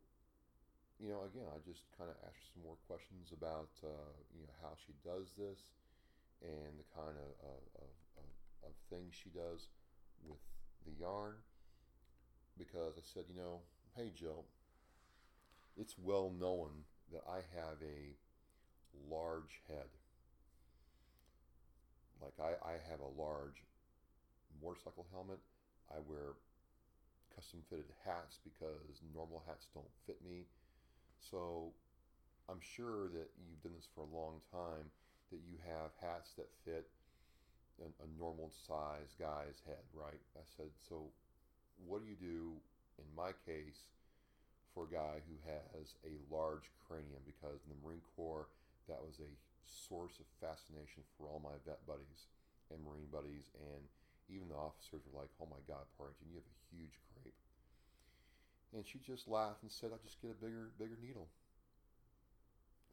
you 0.98 1.06
know, 1.06 1.30
again, 1.30 1.46
I 1.46 1.62
just 1.62 1.86
kind 1.94 2.10
of 2.10 2.18
asked 2.26 2.50
some 2.54 2.66
more 2.66 2.78
questions 2.90 3.30
about 3.34 3.70
uh, 3.86 4.14
you 4.34 4.46
know 4.46 4.58
how 4.62 4.74
she 4.78 4.94
does 5.06 5.34
this 5.38 5.62
and 6.42 6.78
the 6.78 6.88
kind 6.96 7.16
of, 7.18 7.32
of, 7.46 7.62
of, 7.82 8.70
of 8.70 8.74
things 8.90 9.14
she 9.14 9.30
does 9.30 9.70
with 10.28 10.40
the 10.86 10.94
yarn 11.00 11.36
because 12.58 12.94
I 12.98 13.02
said, 13.04 13.24
you 13.30 13.36
know, 13.36 13.62
hey 13.96 14.12
Jill, 14.16 14.46
it's 15.78 15.96
well 15.98 16.32
known 16.38 16.86
that 17.12 17.24
I 17.28 17.42
have 17.58 17.78
a 17.82 18.16
large 19.10 19.62
head. 19.68 19.90
Like 22.22 22.34
I, 22.40 22.54
I 22.62 22.74
have 22.90 23.00
a 23.00 23.22
large 23.22 23.64
motorcycle 24.62 25.08
helmet. 25.12 25.40
I 25.90 25.98
wear 26.08 26.38
custom 27.36 27.62
fitted 27.70 27.92
hats 28.06 28.40
because 28.44 29.02
normal 29.14 29.44
hats 29.48 29.68
don't 29.74 29.90
fit 30.06 30.18
me. 30.24 30.46
So 31.20 31.74
I'm 32.50 32.62
sure 32.62 33.10
that 33.10 33.30
you've 33.42 33.64
done 33.64 33.74
this 33.76 33.88
for 33.96 34.02
a 34.02 34.16
long 34.16 34.42
time, 34.52 34.92
that 35.32 35.42
you 35.48 35.58
have 35.64 35.92
hats 36.00 36.36
that 36.38 36.52
fit 36.64 36.88
a, 37.80 37.88
a 38.04 38.08
normal 38.20 38.52
size 38.52 39.16
guy's 39.18 39.64
head, 39.66 39.84
right? 39.94 40.22
I 40.36 40.46
said, 40.46 40.72
so 40.78 41.10
what 41.88 42.04
do 42.04 42.08
you 42.08 42.20
do 42.20 42.60
in 43.00 43.08
my 43.16 43.32
case 43.48 43.90
for 44.74 44.86
a 44.86 44.94
guy 44.94 45.24
who 45.26 45.36
has 45.48 45.96
a 46.06 46.20
large 46.30 46.70
cranium? 46.86 47.24
Because 47.26 47.64
in 47.66 47.74
the 47.74 47.82
Marine 47.82 48.04
Corps, 48.16 48.48
that 48.88 49.02
was 49.02 49.20
a 49.20 49.32
source 49.64 50.20
of 50.20 50.28
fascination 50.40 51.04
for 51.18 51.28
all 51.28 51.40
my 51.40 51.56
vet 51.66 51.86
buddies 51.88 52.30
and 52.72 52.80
Marine 52.84 53.10
buddies, 53.12 53.52
and 53.60 53.84
even 54.32 54.48
the 54.48 54.56
officers 54.56 55.04
were 55.06 55.20
like, 55.20 55.32
"Oh 55.40 55.48
my 55.48 55.60
God, 55.68 55.84
Partington, 55.98 56.32
you 56.32 56.40
have 56.40 56.48
a 56.48 56.60
huge 56.72 56.96
crape." 57.12 57.36
And 58.74 58.88
she 58.88 59.00
just 59.00 59.28
laughed 59.28 59.64
and 59.64 59.72
said, 59.72 59.92
"I'll 59.92 60.00
just 60.04 60.22
get 60.22 60.32
a 60.32 60.40
bigger, 60.40 60.72
bigger 60.80 60.98
needle." 61.02 61.28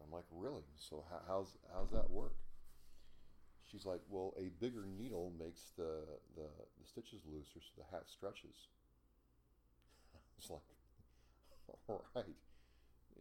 I'm 0.02 0.12
like, 0.12 0.24
"Really? 0.30 0.64
So 0.76 1.04
how, 1.10 1.20
how's 1.26 1.56
how's 1.72 1.90
that 1.90 2.10
work?" 2.10 2.34
she's 3.70 3.84
like, 3.84 4.00
well, 4.08 4.32
a 4.38 4.48
bigger 4.60 4.86
needle 4.86 5.32
makes 5.38 5.72
the, 5.76 6.00
the, 6.34 6.48
the 6.80 6.86
stitches 6.86 7.20
looser 7.28 7.60
so 7.60 7.72
the 7.76 7.84
hat 7.92 8.08
stretches. 8.08 8.68
it's 10.38 10.50
like, 10.50 10.64
all 11.88 12.04
right. 12.16 12.36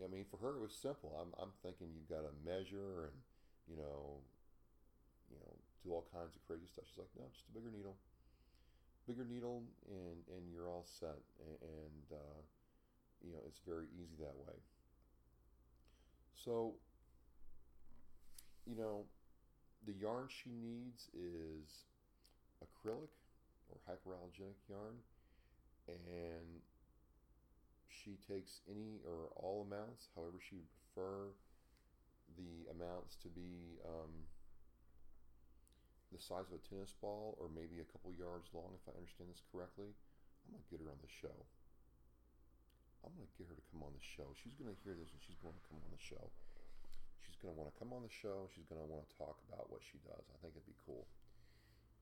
I 0.04 0.08
mean, 0.08 0.26
for 0.30 0.38
her 0.38 0.56
it 0.56 0.62
was 0.62 0.74
simple. 0.74 1.12
I'm, 1.20 1.34
I'm 1.42 1.52
thinking 1.64 1.92
you've 1.92 2.10
got 2.10 2.24
to 2.24 2.34
measure 2.46 3.12
and, 3.12 3.18
you 3.68 3.76
know, 3.76 4.22
you 5.28 5.36
know, 5.42 5.52
do 5.84 5.92
all 5.92 6.08
kinds 6.14 6.36
of 6.38 6.42
crazy 6.48 6.70
stuff. 6.72 6.86
She's 6.88 7.02
like, 7.02 7.12
no, 7.18 7.28
just 7.34 7.50
a 7.52 7.54
bigger 7.58 7.74
needle, 7.74 7.98
bigger 9.04 9.28
needle, 9.28 9.68
and 9.92 10.24
and 10.32 10.48
you're 10.48 10.72
all 10.72 10.88
set. 10.88 11.20
And, 11.44 11.60
and 11.60 12.06
uh, 12.16 12.40
you 13.20 13.36
know, 13.36 13.44
it's 13.44 13.60
very 13.68 13.92
easy 14.00 14.16
that 14.24 14.38
way. 14.40 14.56
So, 16.44 16.76
you 18.66 18.76
know, 18.76 19.06
the 19.86 19.94
yarn 19.94 20.28
she 20.30 20.50
needs 20.50 21.10
is 21.14 21.86
acrylic 22.64 23.12
or 23.70 23.78
hypoallergenic 23.90 24.62
yarn, 24.70 24.98
and 25.88 26.62
she 27.90 28.18
takes 28.28 28.62
any 28.70 29.02
or 29.06 29.30
all 29.36 29.66
amounts, 29.68 30.10
however 30.16 30.38
she 30.40 30.56
would 30.56 30.72
prefer 30.72 31.34
the 32.38 32.70
amounts 32.72 33.16
to 33.24 33.28
be 33.30 33.80
um, 33.84 34.28
the 36.12 36.20
size 36.20 36.48
of 36.52 36.60
a 36.60 36.64
tennis 36.64 36.94
ball 37.02 37.36
or 37.40 37.50
maybe 37.54 37.80
a 37.82 37.92
couple 37.92 38.12
yards 38.14 38.48
long, 38.54 38.72
if 38.76 38.84
I 38.88 38.96
understand 38.96 39.30
this 39.32 39.44
correctly. 39.52 39.92
I'm 40.48 40.56
going 40.56 40.64
to 40.64 40.72
get 40.72 40.80
her 40.84 40.92
on 40.92 41.02
the 41.04 41.12
show. 41.12 41.36
I'm 43.06 43.14
going 43.14 43.28
to 43.28 43.38
get 43.38 43.50
her 43.50 43.58
to 43.58 43.68
come 43.74 43.82
on 43.86 43.94
the 43.94 44.04
show. 44.04 44.32
She's 44.38 44.58
going 44.58 44.70
to 44.70 44.80
hear 44.82 44.98
this 44.98 45.14
and 45.14 45.22
she's 45.22 45.40
going 45.40 45.56
to 45.56 45.66
come 45.70 45.80
on 45.82 45.92
the 45.94 46.02
show 46.02 46.32
she's 47.38 47.46
going 47.46 47.54
to 47.54 47.60
want 47.62 47.70
to 47.70 47.78
come 47.78 47.94
on 47.94 48.02
the 48.02 48.10
show. 48.10 48.50
She's 48.58 48.66
going 48.66 48.82
to 48.82 48.90
want 48.90 49.06
to 49.06 49.14
talk 49.14 49.38
about 49.46 49.70
what 49.70 49.86
she 49.86 50.02
does. 50.02 50.26
I 50.34 50.42
think 50.42 50.58
it'd 50.58 50.66
be 50.66 50.80
cool. 50.90 51.06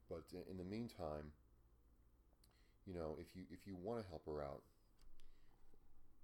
But 0.07 0.23
in 0.31 0.55
the 0.55 0.63
meantime, 0.63 1.35
you 2.87 2.93
know, 2.93 3.17
if 3.19 3.27
you 3.35 3.43
if 3.51 3.67
you 3.67 3.75
want 3.75 3.99
to 3.99 4.07
help 4.07 4.23
her 4.29 4.39
out, 4.39 4.61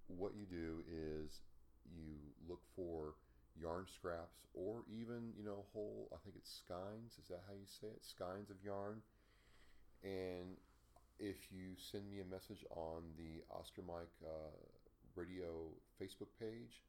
what 0.06 0.32
you 0.32 0.46
do 0.46 0.80
is 0.88 1.42
you 1.90 2.16
look 2.48 2.62
for 2.72 3.18
yarn 3.60 3.84
scraps 3.84 4.46
or 4.54 4.86
even 4.88 5.34
you 5.36 5.44
know 5.44 5.66
whole. 5.74 6.08
I 6.14 6.16
think 6.24 6.36
it's 6.38 6.62
skeins. 6.64 7.18
Is 7.20 7.28
that 7.28 7.42
how 7.44 7.52
you 7.52 7.66
say 7.66 7.92
it? 7.92 8.00
Skeins 8.00 8.48
of 8.48 8.56
yarn. 8.64 9.02
And 10.06 10.56
if 11.18 11.50
you 11.50 11.76
send 11.76 12.08
me 12.08 12.20
a 12.20 12.28
message 12.28 12.64
on 12.72 13.02
the 13.18 13.42
Oscar 13.52 13.82
Mike 13.82 14.12
uh, 14.24 14.54
Radio 15.14 15.72
Facebook 16.00 16.32
page, 16.40 16.82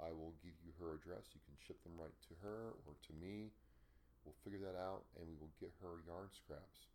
I 0.00 0.10
will 0.10 0.34
give 0.42 0.56
you 0.64 0.74
her 0.80 0.98
address. 0.98 1.30
You 1.32 1.42
can 1.46 1.56
ship 1.56 1.78
them 1.82 1.94
right 1.94 2.14
to 2.28 2.34
her 2.42 2.74
or 2.84 2.98
to 3.08 3.12
me. 3.16 3.54
We'll 4.24 4.38
figure 4.46 4.62
that 4.62 4.78
out 4.78 5.06
and 5.18 5.26
we 5.26 5.34
will 5.38 5.52
get 5.58 5.74
her 5.82 6.02
yarn 6.06 6.30
scraps. 6.30 6.90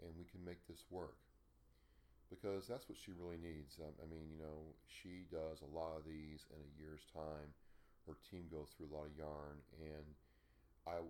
And 0.00 0.14
we 0.14 0.28
can 0.28 0.44
make 0.44 0.62
this 0.68 0.86
work. 0.88 1.18
Because 2.28 2.68
that's 2.68 2.86
what 2.86 3.00
she 3.00 3.16
really 3.16 3.40
needs. 3.40 3.80
Um, 3.80 3.96
I 3.98 4.06
mean, 4.06 4.28
you 4.28 4.36
know, 4.36 4.76
she 4.84 5.24
does 5.32 5.64
a 5.64 5.70
lot 5.72 5.96
of 5.96 6.04
these 6.04 6.44
in 6.52 6.60
a 6.60 6.74
year's 6.76 7.08
time. 7.08 7.48
Her 8.04 8.20
team 8.28 8.44
goes 8.52 8.68
through 8.76 8.92
a 8.92 8.94
lot 8.94 9.08
of 9.08 9.16
yarn. 9.16 9.56
And 9.80 10.06
I, 10.84 11.00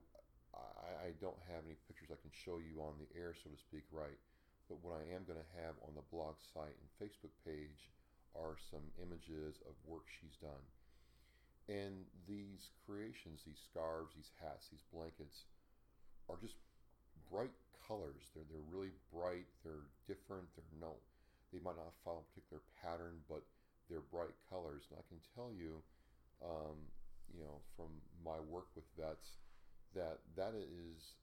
I, 0.55 1.09
I 1.09 1.19
don't 1.21 1.38
have 1.50 1.64
any 1.67 1.76
pictures 1.87 2.11
I 2.12 2.21
can 2.21 2.33
show 2.33 2.61
you 2.61 2.81
on 2.81 2.97
the 3.00 3.11
air, 3.17 3.35
so 3.37 3.50
to 3.50 3.61
speak, 3.61 3.85
right? 3.93 4.19
But 4.69 4.85
what 4.85 5.00
I 5.00 5.05
am 5.17 5.25
going 5.25 5.40
to 5.40 5.55
have 5.64 5.76
on 5.85 5.97
the 5.97 6.05
blog 6.12 6.37
site 6.52 6.76
and 6.76 6.88
Facebook 7.00 7.33
page 7.45 7.88
are 8.37 8.61
some 8.71 8.85
images 9.00 9.61
of 9.64 9.75
work 9.88 10.05
she's 10.09 10.37
done. 10.45 10.64
And 11.69 12.09
these 12.25 12.73
creations, 12.85 13.45
these 13.45 13.61
scarves, 13.69 14.17
these 14.17 14.33
hats, 14.40 14.69
these 14.73 14.85
blankets, 14.93 15.45
are 16.28 16.40
just 16.40 16.57
bright 17.28 17.52
colors. 17.88 18.33
They're 18.33 18.49
they're 18.49 18.73
really 18.73 18.93
bright. 19.12 19.49
They're 19.64 19.88
different. 20.09 20.49
They're 20.57 20.73
no, 20.81 20.97
they 21.52 21.61
might 21.61 21.76
not 21.76 21.93
follow 22.05 22.25
a 22.25 22.28
particular 22.33 22.64
pattern, 22.81 23.21
but 23.28 23.45
they're 23.88 24.05
bright 24.12 24.37
colors. 24.49 24.85
And 24.88 25.00
I 25.00 25.05
can 25.09 25.21
tell 25.37 25.52
you, 25.52 25.81
um, 26.45 26.76
you 27.33 27.45
know, 27.45 27.61
from 27.76 27.93
my 28.25 28.40
work 28.49 28.69
with 28.76 28.88
vets, 28.97 29.40
that 29.95 30.21
that 30.37 30.54
is 30.57 31.16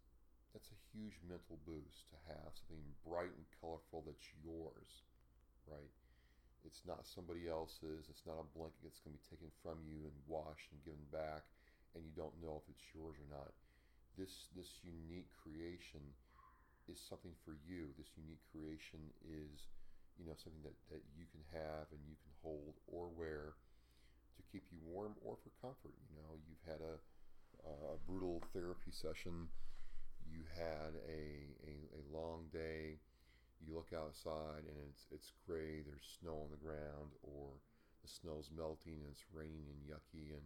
that's 0.53 0.71
a 0.71 0.83
huge 0.95 1.19
mental 1.27 1.59
boost 1.67 2.07
to 2.09 2.17
have 2.31 2.55
something 2.55 2.95
bright 3.03 3.33
and 3.35 3.45
colorful 3.59 4.07
that's 4.07 4.31
yours, 4.39 5.03
right? 5.67 5.91
It's 6.63 6.81
not 6.87 7.05
somebody 7.05 7.45
else's. 7.45 8.07
It's 8.09 8.25
not 8.25 8.41
a 8.41 8.51
blanket 8.55 8.81
that's 8.81 9.03
going 9.03 9.13
to 9.13 9.21
be 9.21 9.29
taken 9.29 9.51
from 9.61 9.83
you 9.85 10.07
and 10.07 10.15
washed 10.25 10.71
and 10.71 10.81
given 10.81 11.05
back, 11.11 11.45
and 11.93 12.01
you 12.01 12.15
don't 12.15 12.33
know 12.41 12.57
if 12.57 12.65
it's 12.71 12.87
yours 12.95 13.19
or 13.19 13.29
not. 13.29 13.51
This 14.17 14.49
this 14.55 14.79
unique 14.81 15.29
creation 15.35 16.01
is 16.87 17.01
something 17.01 17.33
for 17.43 17.57
you. 17.65 17.91
This 17.97 18.13
unique 18.15 18.41
creation 18.49 19.01
is, 19.25 19.69
you 20.17 20.25
know, 20.25 20.37
something 20.37 20.63
that, 20.63 20.77
that 20.93 21.03
you 21.17 21.25
can 21.29 21.41
have 21.51 21.89
and 21.91 22.01
you 22.05 22.15
can 22.17 22.33
hold 22.41 22.77
or 22.87 23.09
wear 23.11 23.57
to 24.37 24.41
keep 24.51 24.65
you 24.69 24.79
warm 24.85 25.17
or 25.25 25.37
for 25.41 25.51
comfort. 25.61 25.95
You 26.09 26.17
know, 26.21 26.37
you've 26.45 26.65
had 26.65 26.81
a, 26.81 27.01
a 27.65 27.97
brutal 28.07 28.41
therapy 28.53 28.91
session. 28.91 29.49
You 30.25 30.41
had 30.53 30.93
a, 31.07 31.53
a, 31.65 31.75
a 31.97 32.01
long 32.13 32.45
day. 32.51 32.97
You 33.65 33.73
look 33.73 33.93
outside 33.95 34.67
and 34.67 34.77
it's 34.89 35.07
it's 35.11 35.33
gray, 35.47 35.81
there's 35.81 36.05
snow 36.21 36.45
on 36.45 36.51
the 36.51 36.61
ground, 36.61 37.17
or 37.23 37.57
the 38.03 38.09
snow's 38.09 38.53
melting 38.53 39.01
and 39.01 39.09
it's 39.09 39.25
raining 39.33 39.65
and 39.65 39.81
yucky 39.89 40.35
and 40.37 40.45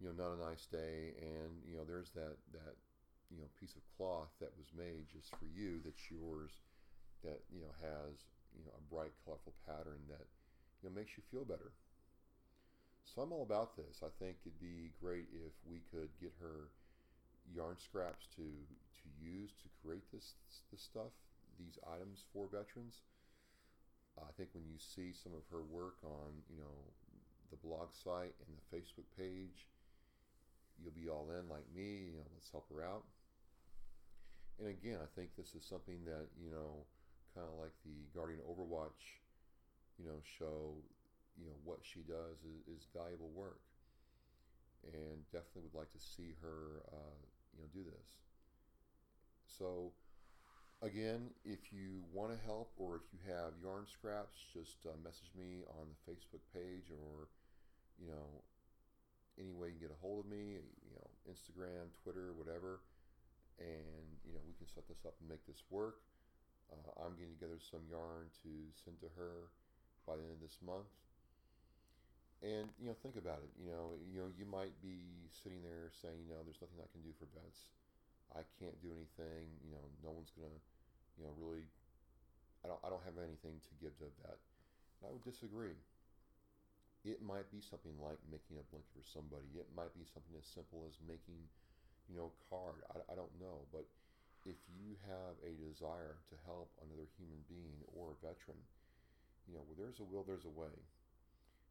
you 0.00 0.08
know 0.08 0.16
not 0.16 0.34
a 0.34 0.48
nice 0.50 0.66
day. 0.66 1.14
And 1.20 1.62
you 1.66 1.76
know 1.76 1.86
there's 1.86 2.10
that 2.18 2.38
that 2.52 2.74
you 3.30 3.38
know 3.38 3.48
piece 3.60 3.76
of 3.76 3.84
cloth 3.96 4.32
that 4.40 4.56
was 4.56 4.72
made 4.74 5.06
just 5.06 5.30
for 5.36 5.46
you 5.46 5.78
that's 5.84 6.10
yours 6.10 6.50
that 7.22 7.44
you 7.52 7.60
know 7.60 7.74
has 7.82 8.24
you 8.56 8.64
know 8.64 8.74
a 8.74 8.84
bright 8.88 9.12
colorful 9.24 9.54
pattern 9.66 10.00
that 10.08 10.26
you 10.80 10.88
know 10.88 10.94
makes 10.94 11.14
you 11.16 11.22
feel 11.30 11.44
better 11.44 11.76
so 13.14 13.22
i'm 13.22 13.32
all 13.32 13.42
about 13.42 13.76
this 13.76 14.02
i 14.02 14.10
think 14.22 14.36
it'd 14.44 14.60
be 14.60 14.90
great 15.00 15.26
if 15.32 15.52
we 15.64 15.80
could 15.90 16.08
get 16.20 16.32
her 16.40 16.68
yarn 17.54 17.76
scraps 17.78 18.26
to 18.34 18.42
to 18.42 19.06
use 19.20 19.52
to 19.62 19.68
create 19.82 20.04
this 20.12 20.34
this 20.70 20.82
stuff 20.82 21.12
these 21.58 21.78
items 21.90 22.24
for 22.32 22.46
veterans. 22.46 23.02
I 24.18 24.30
think 24.38 24.50
when 24.54 24.66
you 24.66 24.78
see 24.78 25.14
some 25.14 25.34
of 25.34 25.46
her 25.50 25.62
work 25.62 25.98
on, 26.02 26.42
you 26.50 26.58
know, 26.58 26.78
the 27.50 27.58
blog 27.62 27.94
site 27.94 28.34
and 28.42 28.50
the 28.54 28.66
Facebook 28.70 29.06
page, 29.14 29.70
you'll 30.78 30.96
be 30.96 31.10
all 31.10 31.30
in 31.34 31.46
like 31.50 31.66
me. 31.74 32.14
You 32.14 32.22
know, 32.22 32.30
let's 32.34 32.50
help 32.50 32.66
her 32.74 32.82
out. 32.82 33.06
And 34.58 34.66
again, 34.66 34.98
I 34.98 35.06
think 35.14 35.34
this 35.36 35.54
is 35.54 35.62
something 35.62 36.02
that 36.06 36.26
you 36.34 36.50
know, 36.50 36.82
kind 37.34 37.46
of 37.46 37.58
like 37.62 37.74
the 37.86 38.10
Guardian 38.10 38.42
Overwatch, 38.42 39.22
you 39.98 40.06
know, 40.06 40.18
show. 40.38 40.82
You 41.38 41.46
know 41.46 41.60
what 41.64 41.78
she 41.82 42.00
does 42.00 42.42
is, 42.42 42.66
is 42.66 42.86
valuable 42.90 43.30
work, 43.30 43.62
and 44.84 45.22
definitely 45.30 45.70
would 45.70 45.78
like 45.78 45.92
to 45.92 46.02
see 46.02 46.34
her, 46.42 46.82
uh, 46.90 47.18
you 47.54 47.62
know, 47.62 47.68
do 47.72 47.86
this. 47.86 48.18
So 49.46 49.92
Again, 50.78 51.34
if 51.42 51.74
you 51.74 52.06
want 52.14 52.30
to 52.30 52.38
help 52.46 52.70
or 52.78 53.02
if 53.02 53.10
you 53.10 53.18
have 53.26 53.58
yarn 53.58 53.82
scraps, 53.90 54.38
just 54.54 54.86
uh, 54.86 54.94
message 55.02 55.34
me 55.34 55.66
on 55.74 55.90
the 55.90 55.98
Facebook 56.06 56.46
page 56.54 56.94
or, 56.94 57.26
you 57.98 58.06
know, 58.06 58.46
any 59.42 59.50
way 59.50 59.74
you 59.74 59.82
can 59.82 59.90
get 59.90 59.90
a 59.90 59.98
hold 59.98 60.22
of 60.22 60.30
me, 60.30 60.62
you 60.62 60.94
know, 60.94 61.10
Instagram, 61.26 61.90
Twitter, 62.06 62.30
whatever. 62.38 62.78
And, 63.58 64.06
you 64.22 64.30
know, 64.30 64.38
we 64.46 64.54
can 64.54 64.70
set 64.70 64.86
this 64.86 65.02
up 65.02 65.18
and 65.18 65.26
make 65.26 65.42
this 65.50 65.66
work. 65.66 65.98
Uh, 66.70 67.02
I'm 67.02 67.18
getting 67.18 67.34
together 67.34 67.58
some 67.58 67.82
yarn 67.90 68.30
to 68.46 68.70
send 68.78 69.02
to 69.02 69.10
her 69.18 69.50
by 70.06 70.14
the 70.14 70.22
end 70.22 70.38
of 70.38 70.42
this 70.46 70.62
month. 70.62 70.94
And, 72.38 72.70
you 72.78 72.86
know, 72.86 72.94
think 73.02 73.18
about 73.18 73.42
it. 73.42 73.50
You 73.58 73.66
know, 73.66 73.98
you 74.06 74.22
know, 74.22 74.30
you 74.30 74.46
might 74.46 74.78
be 74.78 75.26
sitting 75.34 75.58
there 75.66 75.90
saying, 75.90 76.22
you 76.22 76.30
know, 76.30 76.46
there's 76.46 76.62
nothing 76.62 76.78
I 76.78 76.86
can 76.94 77.02
do 77.02 77.10
for 77.18 77.26
vets. 77.34 77.74
I 78.30 78.46
can't 78.62 78.78
do 78.78 78.94
anything. 78.94 79.50
You 79.64 79.74
know, 79.74 79.84
no 80.04 80.14
one's 80.14 80.30
gonna, 80.38 80.62
you 81.18 81.26
know, 81.26 81.34
really. 81.34 81.66
I 82.62 82.70
don't. 82.70 82.78
I 82.86 82.90
don't 82.90 83.02
have 83.06 83.18
anything 83.18 83.58
to 83.58 83.72
give 83.82 83.94
to 83.98 84.10
that. 84.26 84.38
And 85.00 85.10
I 85.10 85.10
would 85.10 85.26
disagree. 85.26 85.74
It 87.06 87.22
might 87.22 87.48
be 87.50 87.62
something 87.62 87.94
like 88.02 88.18
making 88.30 88.58
a 88.58 88.66
blanket 88.70 88.90
for 88.94 89.06
somebody. 89.06 89.46
It 89.54 89.70
might 89.74 89.94
be 89.94 90.06
something 90.06 90.34
as 90.34 90.46
simple 90.46 90.82
as 90.86 90.98
making, 91.06 91.38
you 92.10 92.18
know, 92.18 92.34
a 92.34 92.38
card. 92.50 92.82
I, 92.90 93.02
I 93.10 93.14
don't 93.14 93.32
know, 93.38 93.64
but 93.70 93.86
if 94.44 94.58
you 94.66 94.98
have 95.06 95.38
a 95.46 95.54
desire 95.62 96.18
to 96.30 96.34
help 96.44 96.70
another 96.82 97.06
human 97.16 97.42
being 97.46 97.78
or 97.94 98.12
a 98.14 98.18
veteran, 98.18 98.58
you 99.46 99.54
know, 99.54 99.64
where 99.66 99.78
there's 99.78 100.02
a 100.02 100.06
will, 100.06 100.26
there's 100.26 100.44
a 100.44 100.52
way. 100.52 100.74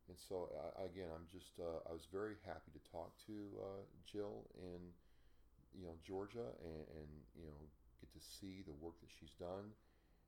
And 0.07 0.15
so, 0.15 0.47
uh, 0.55 0.87
again, 0.87 1.11
I'm 1.11 1.27
just, 1.27 1.59
uh, 1.59 1.83
I 1.83 1.91
was 1.91 2.07
very 2.07 2.39
happy 2.47 2.71
to 2.71 2.81
talk 2.91 3.11
to 3.27 3.35
uh, 3.59 3.83
Jill 4.07 4.47
in 4.55 4.95
you 5.77 5.85
know 5.85 5.95
Georgia 6.01 6.49
and, 6.65 6.83
and 6.97 7.09
you 7.37 7.45
know 7.45 7.61
get 8.01 8.09
to 8.13 8.21
see 8.21 8.65
the 8.65 8.73
work 8.81 8.97
that 9.01 9.13
she's 9.13 9.33
done. 9.37 9.73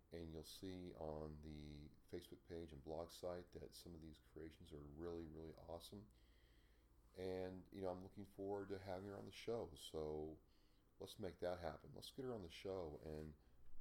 And 0.09 0.25
you'll 0.33 0.47
see 0.47 0.89
on 0.97 1.29
the 1.45 1.85
Facebook 2.09 2.41
page 2.49 2.73
and 2.73 2.81
blog 2.81 3.13
site 3.13 3.45
that 3.53 3.69
some 3.77 3.93
of 3.93 4.01
these 4.01 4.17
creations 4.33 4.73
are 4.73 4.81
really 4.97 5.25
really 5.33 5.53
awesome. 5.69 6.01
And 7.17 7.65
you 7.73 7.81
know 7.81 7.93
I'm 7.93 8.05
looking 8.05 8.29
forward 8.37 8.69
to 8.73 8.77
having 8.85 9.09
her 9.09 9.17
on 9.17 9.25
the 9.25 9.35
show. 9.35 9.69
So 9.93 10.33
let's 11.01 11.17
make 11.21 11.37
that 11.41 11.61
happen. 11.61 11.93
Let's 11.93 12.13
get 12.13 12.25
her 12.25 12.33
on 12.33 12.45
the 12.45 12.53
show 12.53 12.97
and 13.05 13.33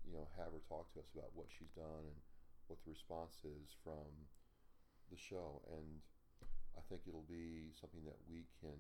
you 0.04 0.12
know 0.16 0.28
have 0.36 0.52
her 0.52 0.64
talk 0.68 0.88
to 0.96 1.00
us 1.04 1.12
about 1.12 1.32
what 1.36 1.48
she's 1.52 1.72
done 1.76 2.04
and 2.04 2.18
what 2.68 2.80
the 2.84 2.92
response 2.92 3.40
is 3.44 3.72
from 3.80 4.08
the 5.10 5.18
show 5.18 5.62
and 5.72 6.00
I 6.76 6.80
think 6.88 7.02
it'll 7.06 7.26
be 7.28 7.74
something 7.80 8.04
that 8.06 8.16
we 8.30 8.46
can 8.60 8.78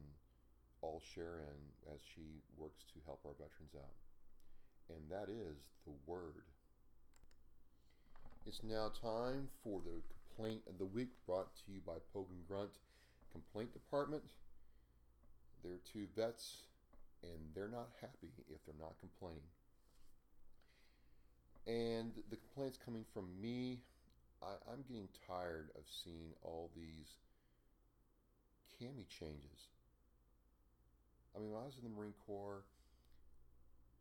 all 0.80 1.02
share 1.14 1.42
in 1.42 1.58
as 1.94 2.00
she 2.14 2.42
works 2.56 2.84
to 2.94 3.00
help 3.06 3.20
our 3.26 3.34
veterans 3.34 3.74
out. 3.74 3.98
And 4.88 5.02
that 5.10 5.28
is 5.28 5.58
the 5.84 5.92
Word. 6.06 6.46
It's 8.46 8.62
now 8.62 8.92
time 9.02 9.48
for 9.62 9.80
the 9.84 10.00
complaint 10.38 10.62
of 10.68 10.78
the 10.78 10.86
week 10.86 11.08
brought 11.26 11.54
to 11.56 11.72
you 11.72 11.80
by 11.84 11.94
Pogue 12.12 12.30
& 12.38 12.48
Grunt 12.48 12.78
Complaint 13.32 13.72
Department. 13.72 14.22
They're 15.62 15.80
two 15.92 16.06
vets 16.16 16.62
and 17.22 17.38
they're 17.54 17.68
not 17.68 17.88
happy 18.00 18.30
if 18.48 18.64
they're 18.64 18.80
not 18.80 18.94
complaining. 19.00 19.42
And 21.66 22.12
the 22.30 22.36
complaint's 22.36 22.78
coming 22.78 23.04
from 23.12 23.28
me. 23.40 23.80
I, 24.42 24.72
am 24.72 24.84
getting 24.86 25.08
tired 25.26 25.70
of 25.74 25.82
seeing 25.86 26.32
all 26.42 26.70
these 26.76 27.18
cami 28.80 29.08
changes 29.08 29.68
I 31.38 31.40
mean, 31.40 31.54
when 31.54 31.62
I 31.62 31.70
was 31.70 31.78
in 31.78 31.86
the 31.86 31.94
Marine 31.94 32.18
Corps, 32.26 32.66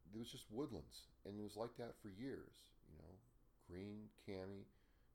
it 0.10 0.17
was 0.17 0.32
just 0.32 0.50
woodlands, 0.50 1.06
and 1.21 1.38
it 1.38 1.43
was 1.43 1.54
like 1.54 1.76
that 1.78 1.93
for 2.02 2.10
years. 2.10 2.58
You 2.89 2.97
know, 2.97 3.13
green, 3.69 4.10
cami, 4.26 4.65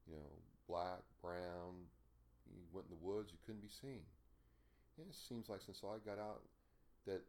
you 0.06 0.14
know, 0.14 0.32
black, 0.68 1.02
brown. 1.18 1.88
You 2.46 2.62
went 2.70 2.86
in 2.86 2.94
the 2.94 3.02
woods, 3.02 3.32
you 3.34 3.42
couldn't 3.42 3.64
be 3.64 3.72
seen. 3.72 4.06
And 4.98 5.08
it 5.08 5.16
seems 5.16 5.48
like 5.48 5.66
since 5.66 5.82
I 5.82 5.98
got 6.04 6.22
out, 6.22 6.46
that 7.10 7.26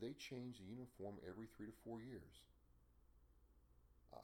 they 0.00 0.16
change 0.18 0.58
the 0.58 0.66
uniform 0.66 1.22
every 1.22 1.46
three 1.54 1.70
to 1.70 1.76
four 1.84 2.00
years. 2.00 2.42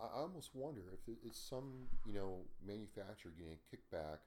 I, 0.00 0.20
almost 0.20 0.50
wonder 0.54 0.82
if 0.92 1.00
it's 1.24 1.38
some, 1.38 1.88
you 2.06 2.12
know, 2.12 2.44
manufacturer 2.64 3.32
getting 3.36 3.56
a 3.56 3.66
kickback, 3.68 4.20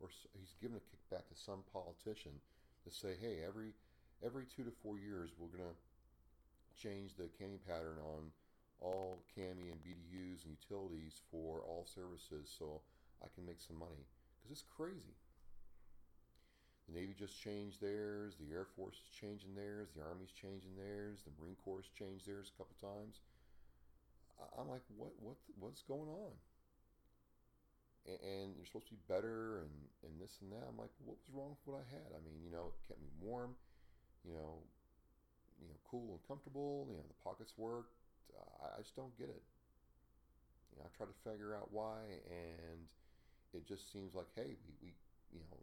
or 0.00 0.08
he's 0.38 0.54
giving 0.60 0.76
a 0.76 0.86
kickback 0.92 1.28
to 1.28 1.34
some 1.34 1.64
politician 1.72 2.32
to 2.84 2.90
say, 2.90 3.16
hey, 3.20 3.38
every 3.46 3.72
every 4.24 4.44
two 4.44 4.64
to 4.64 4.72
four 4.82 4.98
years, 4.98 5.30
we're 5.38 5.56
to 5.58 5.76
change 6.76 7.16
the 7.16 7.24
cami 7.24 7.58
pattern 7.66 7.96
on 8.04 8.30
all 8.80 9.22
cami 9.36 9.72
and 9.72 9.80
BDUs 9.80 10.44
and 10.44 10.56
utilities 10.60 11.20
for 11.30 11.60
all 11.60 11.86
services 11.86 12.52
so 12.58 12.80
I 13.24 13.28
can 13.34 13.46
make 13.46 13.60
some 13.60 13.78
money. 13.78 14.04
Because 14.36 14.52
it's 14.52 14.64
crazy. 14.76 15.16
The 16.88 17.00
Navy 17.00 17.14
just 17.18 17.40
changed 17.40 17.80
theirs, 17.80 18.36
the 18.38 18.54
Air 18.54 18.66
Force 18.76 18.94
is 18.94 19.10
changing 19.10 19.56
theirs, 19.56 19.88
the 19.96 20.06
Army's 20.06 20.30
changing 20.30 20.76
theirs, 20.76 21.24
the 21.24 21.34
Marine 21.40 21.56
Corps 21.64 21.82
changed 21.98 22.28
theirs 22.28 22.52
a 22.54 22.58
couple 22.58 22.76
times. 22.78 23.20
I'm 24.58 24.68
like, 24.68 24.84
what, 24.96 25.12
what, 25.20 25.36
what's 25.58 25.82
going 25.82 26.08
on? 26.08 26.32
And, 28.04 28.18
and 28.20 28.46
you're 28.56 28.66
supposed 28.66 28.88
to 28.88 28.96
be 28.96 29.04
better 29.08 29.64
and, 29.64 29.72
and 30.04 30.12
this 30.20 30.38
and 30.40 30.52
that. 30.52 30.64
I'm 30.68 30.76
like, 30.76 30.92
what 31.04 31.16
was 31.20 31.32
wrong 31.32 31.56
with 31.56 31.64
what 31.64 31.80
I 31.80 31.86
had? 31.88 32.12
I 32.12 32.20
mean, 32.20 32.40
you 32.44 32.52
know, 32.52 32.72
it 32.72 32.78
kept 32.88 33.00
me 33.00 33.08
warm 33.20 33.56
you 34.26 34.34
know, 34.34 34.58
you 35.62 35.70
know, 35.70 35.78
cool 35.86 36.18
and 36.18 36.22
comfortable. 36.26 36.90
You 36.90 36.98
know, 36.98 37.06
the 37.06 37.22
pockets 37.22 37.54
worked. 37.56 37.94
Uh, 38.34 38.74
I 38.74 38.82
just 38.82 38.98
don't 38.98 39.14
get 39.16 39.30
it. 39.30 39.42
You 40.74 40.82
know, 40.82 40.84
I 40.84 40.90
try 40.92 41.06
to 41.06 41.18
figure 41.22 41.54
out 41.54 41.70
why, 41.70 42.02
and 42.26 42.82
it 43.54 43.64
just 43.64 43.88
seems 43.94 44.12
like, 44.12 44.28
hey, 44.34 44.58
we, 44.66 44.74
we 44.82 44.90
you 45.32 45.40
know, 45.48 45.56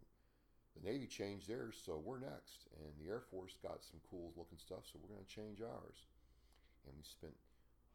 the 0.74 0.82
Navy 0.82 1.06
changed 1.06 1.46
theirs, 1.46 1.78
so 1.78 2.02
we're 2.02 2.18
next, 2.18 2.66
and 2.82 2.90
the 2.98 3.06
Air 3.06 3.22
Force 3.30 3.54
got 3.62 3.84
some 3.84 4.02
cool 4.10 4.34
looking 4.34 4.58
stuff, 4.58 4.82
so 4.90 4.98
we're 4.98 5.14
going 5.14 5.22
to 5.22 5.30
change 5.30 5.62
ours. 5.62 6.10
And 6.82 6.96
we 6.98 7.04
spent 7.06 7.36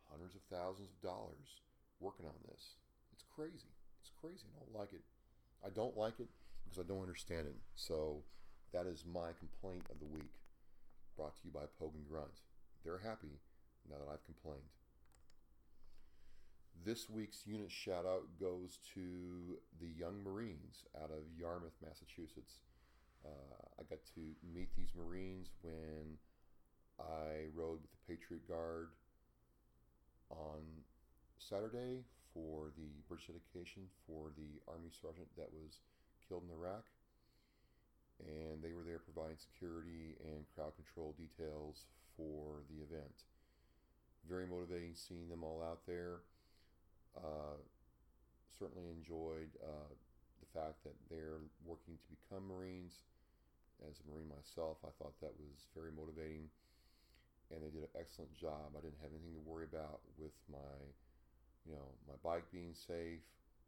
hundreds 0.10 0.36
of 0.36 0.42
thousands 0.50 0.90
of 0.90 1.02
dollars 1.02 1.62
working 2.00 2.26
on 2.26 2.38
this. 2.48 2.76
It's 3.14 3.24
crazy. 3.24 3.72
It's 4.02 4.12
crazy. 4.20 4.48
I 4.56 4.66
don't 4.66 4.80
like 4.80 4.94
it. 4.94 5.04
I 5.66 5.70
don't 5.70 5.98
like 5.98 6.20
it 6.20 6.30
because 6.64 6.80
I 6.80 6.88
don't 6.88 7.02
understand 7.02 7.48
it. 7.48 7.56
So 7.76 8.24
that 8.74 8.86
is 8.86 9.04
my 9.06 9.32
complaint 9.38 9.84
of 9.92 10.00
the 10.00 10.06
week 10.06 10.32
brought 11.18 11.36
to 11.36 11.42
you 11.44 11.52
by 11.52 11.68
Pogue 11.78 11.96
& 12.08 12.10
Grunt. 12.10 12.44
They're 12.84 13.00
happy 13.00 13.42
now 13.90 13.98
that 14.00 14.12
I've 14.12 14.26
complained. 14.26 14.72
This 16.86 17.10
week's 17.10 17.46
unit 17.46 17.72
shout 17.72 18.06
out 18.06 18.40
goes 18.40 18.80
to 18.94 19.60
the 19.82 19.92
young 20.00 20.24
Marines 20.24 20.86
out 20.96 21.12
of 21.12 21.28
Yarmouth, 21.38 21.76
Massachusetts. 21.84 22.64
Uh, 23.26 23.68
I 23.78 23.84
got 23.90 24.00
to 24.16 24.22
meet 24.56 24.74
these 24.78 24.92
Marines 24.96 25.50
when 25.62 26.16
I 27.00 27.52
rode 27.54 27.82
with 27.82 27.92
the 27.92 28.04
Patriot 28.08 28.48
Guard 28.48 28.92
on 30.30 30.62
Saturday 31.38 32.06
for 32.34 32.70
the 32.78 32.90
bridge 33.08 33.28
dedication 33.28 33.90
for 34.06 34.32
the 34.38 34.62
Army 34.70 34.90
sergeant 34.90 35.28
that 35.38 35.50
was 35.52 35.82
killed 36.28 36.44
in 36.46 36.54
Iraq. 36.54 36.86
And 38.20 38.62
they 38.62 38.74
were 38.74 38.84
there 38.84 39.00
providing 39.00 39.40
security 39.40 40.20
and 40.22 40.44
crowd 40.54 40.76
control 40.76 41.16
details 41.16 41.88
for 42.18 42.68
the 42.68 42.84
event. 42.84 43.24
Very 44.28 44.46
motivating 44.46 44.94
seeing 44.94 45.30
them 45.30 45.44
all 45.44 45.64
out 45.64 45.88
there. 45.88 46.22
Uh, 47.16 47.58
certainly 48.52 48.92
enjoyed 48.92 49.50
uh, 49.64 49.92
the 50.44 50.50
fact 50.52 50.84
that 50.84 50.96
they're 51.10 51.42
working 51.64 51.96
to 51.96 52.08
become 52.12 52.44
Marines. 52.48 53.00
As 53.88 54.04
a 54.04 54.12
Marine 54.12 54.28
myself, 54.28 54.84
I 54.84 54.92
thought 55.00 55.16
that 55.24 55.32
was 55.40 55.72
very 55.72 55.96
motivating, 55.96 56.52
and 57.50 57.62
they 57.62 57.74
did 57.74 57.86
an 57.86 57.96
excellent 57.98 58.34
job. 58.38 58.78
I 58.78 58.82
didn't 58.82 59.02
have 59.02 59.14
anything 59.14 59.34
to 59.34 59.46
worry 59.46 59.66
about 59.66 60.06
with 60.18 60.36
my, 60.50 60.78
you 61.66 61.74
know, 61.74 61.90
my 62.06 62.18
bike 62.22 62.46
being 62.54 62.74
safe 62.74 63.26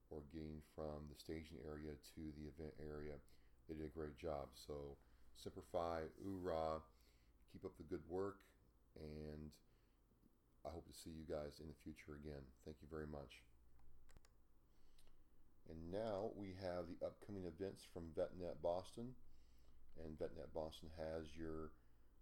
or 0.10 0.22
getting 0.30 0.62
from 0.76 1.08
the 1.10 1.18
staging 1.18 1.58
area 1.66 1.98
to 2.14 2.22
the 2.38 2.46
event 2.52 2.76
area. 2.78 3.18
They 3.66 3.76
did 3.76 3.90
a 3.90 3.98
great 3.98 4.20
job. 4.20 4.54
So, 4.54 4.98
Semper 5.40 5.66
Fi, 5.72 6.06
keep 7.52 7.66
up 7.66 7.76
the 7.78 7.88
good 7.90 8.04
work, 8.08 8.40
and 9.00 9.50
I 10.66 10.70
hope 10.70 10.86
to 10.86 10.94
see 10.94 11.10
you 11.10 11.26
guys 11.26 11.58
in 11.58 11.68
the 11.68 11.80
future 11.82 12.20
again. 12.20 12.44
Thank 12.66 12.78
you 12.82 12.88
very 12.92 13.08
much. 13.10 13.42
And 15.70 15.80
now 15.90 16.36
we 16.36 16.54
have 16.62 16.92
the 16.92 17.00
upcoming 17.06 17.48
events 17.48 17.88
from 17.94 18.12
VetNet 18.18 18.60
Boston. 18.62 19.16
And 20.04 20.18
VetNet 20.20 20.52
Boston 20.54 20.90
has 20.98 21.28
your 21.36 21.72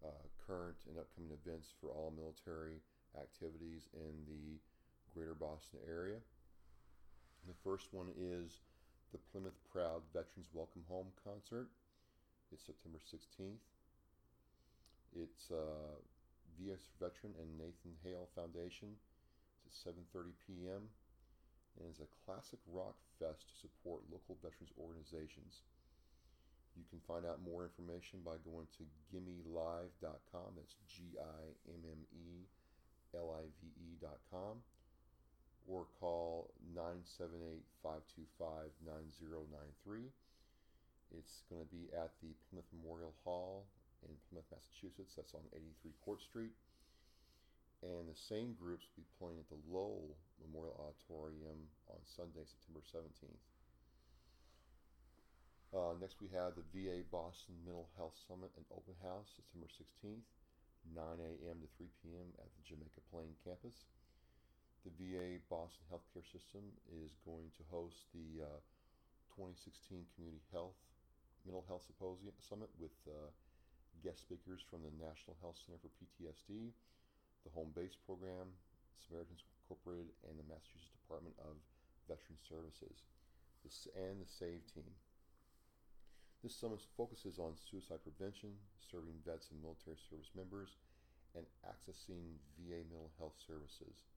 uh, 0.06 0.26
current 0.46 0.78
and 0.88 0.98
upcoming 0.98 1.32
events 1.34 1.74
for 1.80 1.90
all 1.90 2.14
military 2.16 2.82
activities 3.18 3.88
in 3.94 4.14
the 4.28 4.58
greater 5.14 5.34
Boston 5.34 5.80
area. 5.88 6.18
The 7.48 7.58
first 7.64 7.90
one 7.92 8.12
is 8.16 8.62
the 9.12 9.20
Plymouth 9.32 9.58
Proud 9.72 10.06
Veterans 10.14 10.50
Welcome 10.54 10.84
Home 10.88 11.10
concert. 11.24 11.70
It's 12.52 12.66
September 12.66 13.00
16th. 13.00 13.64
It's 15.16 15.50
uh, 15.50 15.98
VS 16.60 16.90
Veteran 17.00 17.34
and 17.42 17.50
Nathan 17.58 17.98
Hale 18.04 18.30
Foundation. 18.36 18.94
It's 19.66 19.82
at 19.86 19.94
7:30 19.94 20.34
p.m 20.46 20.90
and 21.80 21.88
is 21.88 22.04
a 22.04 22.12
classic 22.26 22.60
rock 22.68 22.96
fest 23.18 23.48
to 23.48 23.56
support 23.56 24.04
local 24.12 24.36
veterans 24.44 24.76
organizations. 24.76 25.64
You 26.80 26.88
can 26.88 27.04
find 27.04 27.28
out 27.28 27.44
more 27.44 27.68
information 27.68 28.24
by 28.24 28.40
going 28.48 28.72
to 28.80 28.84
gimmelive.com. 29.12 30.56
That's 30.56 30.80
G 30.88 31.20
I 31.20 31.44
M 31.68 31.84
M 31.84 32.02
E 32.16 32.48
L 33.12 33.36
I 33.36 33.44
V 33.60 33.68
E.com 33.92 34.64
or 35.68 35.86
call 36.00 36.50
978 36.72 37.60
525 37.84 38.72
9093. 38.88 40.08
It's 41.20 41.44
going 41.52 41.62
to 41.62 41.68
be 41.68 41.92
at 41.92 42.16
the 42.24 42.32
Plymouth 42.48 42.70
Memorial 42.72 43.12
Hall 43.28 43.68
in 44.08 44.16
Plymouth, 44.30 44.48
Massachusetts. 44.48 45.20
That's 45.20 45.36
on 45.36 45.44
83 45.52 45.92
Court 46.06 46.22
Street 46.24 46.56
and 47.82 48.12
the 48.12 48.16
same 48.16 48.56
groups 48.60 48.84
will 48.92 49.04
be 49.04 49.16
playing 49.20 49.40
at 49.40 49.48
the 49.48 49.62
Lowell 49.72 50.20
Memorial 50.44 50.76
Auditorium 50.76 51.72
on 51.88 52.00
Sunday, 52.04 52.44
September 52.44 52.84
17th. 52.84 53.49
Uh, 55.70 55.94
next, 56.02 56.18
we 56.18 56.26
have 56.34 56.58
the 56.58 56.66
VA 56.74 57.06
Boston 57.14 57.54
Mental 57.62 57.86
Health 57.94 58.18
Summit 58.26 58.50
and 58.58 58.66
Open 58.74 58.98
House, 59.06 59.38
September 59.38 59.70
16th, 59.70 60.26
9 60.98 60.98
a.m. 60.98 61.62
to 61.62 61.70
3 61.78 61.86
p.m. 62.02 62.30
at 62.42 62.50
the 62.58 62.62
Jamaica 62.66 63.06
Plain 63.14 63.38
campus. 63.46 63.86
The 64.82 64.90
VA 64.98 65.38
Boston 65.46 65.86
Healthcare 65.94 66.26
System 66.26 66.66
is 66.90 67.14
going 67.22 67.54
to 67.54 67.64
host 67.70 68.10
the 68.18 68.42
uh, 68.42 68.60
2016 69.38 70.10
Community 70.18 70.42
Health 70.50 70.80
Mental 71.46 71.62
Health 71.70 71.86
Symposium 71.86 72.34
Summit 72.42 72.74
with 72.82 72.96
uh, 73.06 73.30
guest 74.02 74.26
speakers 74.26 74.66
from 74.66 74.82
the 74.82 74.94
National 74.98 75.38
Health 75.38 75.62
Center 75.62 75.78
for 75.78 75.94
PTSD, 76.02 76.74
the 77.46 77.54
Home 77.54 77.70
Base 77.78 77.94
Program, 78.10 78.50
Samaritans 79.06 79.46
Incorporated, 79.62 80.10
and 80.26 80.34
the 80.34 80.48
Massachusetts 80.50 80.98
Department 81.06 81.38
of 81.46 81.62
Veteran 82.10 82.42
Services, 82.42 83.06
and 83.94 84.18
the 84.18 84.26
SAVE 84.26 84.66
team. 84.74 84.90
This 86.40 86.56
summit 86.56 86.80
focuses 86.96 87.36
on 87.36 87.60
suicide 87.60 88.00
prevention, 88.00 88.56
serving 88.80 89.20
vets 89.28 89.52
and 89.52 89.60
military 89.60 90.00
service 90.00 90.32
members, 90.32 90.80
and 91.36 91.44
accessing 91.68 92.40
VA 92.56 92.80
mental 92.88 93.12
health 93.20 93.36
services. 93.44 94.08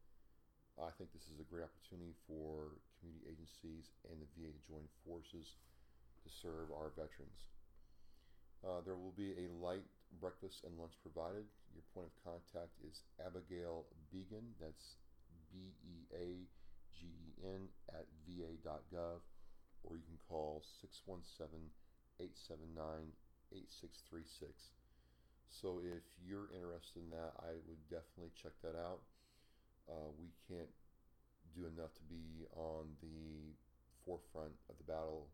I 0.79 0.95
think 0.95 1.11
this 1.11 1.27
is 1.27 1.43
a 1.43 1.51
great 1.51 1.67
opportunity 1.67 2.15
for 2.31 2.79
community 3.03 3.27
agencies 3.27 3.91
and 4.07 4.23
the 4.23 4.31
VA 4.39 4.55
to 4.55 4.63
join 4.63 4.87
forces 5.03 5.59
to 6.23 6.29
serve 6.31 6.71
our 6.71 6.95
veterans. 6.95 7.43
Uh, 8.63 8.79
there 8.87 8.95
will 8.95 9.19
be 9.19 9.35
a 9.43 9.51
light 9.59 9.85
breakfast 10.23 10.63
and 10.63 10.79
lunch 10.79 10.95
provided. 11.03 11.43
Your 11.75 11.83
point 11.91 12.07
of 12.07 12.15
contact 12.23 12.79
is 12.87 13.03
Abigail 13.19 13.91
Beagen. 14.15 14.55
That's 14.63 15.03
B 15.51 15.75
E 15.83 16.07
A 16.15 16.47
G 16.95 17.11
E 17.11 17.29
N 17.43 17.67
at 17.91 18.07
va.gov, 18.23 19.27
or 19.83 19.99
you 19.99 20.07
can 20.07 20.23
call 20.31 20.63
617 20.79 21.67
879 22.21 23.13
8636. 23.53 24.73
So 25.53 25.85
if 25.85 26.05
you're 26.25 26.49
interested 26.57 27.05
in 27.05 27.11
that, 27.13 27.37
I 27.45 27.61
would 27.69 27.83
definitely 27.93 28.33
check 28.33 28.57
that 28.65 28.73
out. 28.73 29.05
Uh, 29.85 30.09
we 30.17 30.33
can't 30.49 30.73
do 31.53 31.69
enough 31.69 31.93
to 32.01 32.05
be 32.09 32.49
on 32.57 32.89
the 33.05 33.53
forefront 34.05 34.57
of 34.73 34.81
the 34.81 34.89
battle 34.89 35.29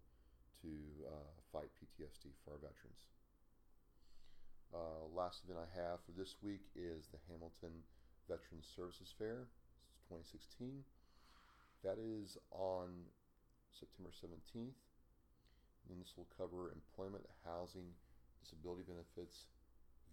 to 0.63 0.75
uh, 1.07 1.31
fight 1.55 1.71
PTSD 1.79 2.35
for 2.43 2.59
our 2.59 2.63
veterans. 2.63 3.07
Uh, 4.75 5.07
last 5.15 5.47
event 5.47 5.63
I 5.63 5.71
have 5.79 6.03
for 6.05 6.13
this 6.13 6.37
week 6.43 6.67
is 6.75 7.09
the 7.09 7.23
Hamilton 7.31 7.87
Veterans 8.27 8.67
Services 8.67 9.15
Fair. 9.17 9.47
It's 9.95 10.05
2016. 10.11 10.85
That 11.87 11.97
is 11.97 12.37
on 12.51 13.07
September 13.73 14.11
17th. 14.11 14.77
And 15.89 16.01
this 16.01 16.13
will 16.17 16.29
cover 16.37 16.71
employment, 16.71 17.25
housing, 17.45 17.89
disability 18.45 18.85
benefits, 18.85 19.49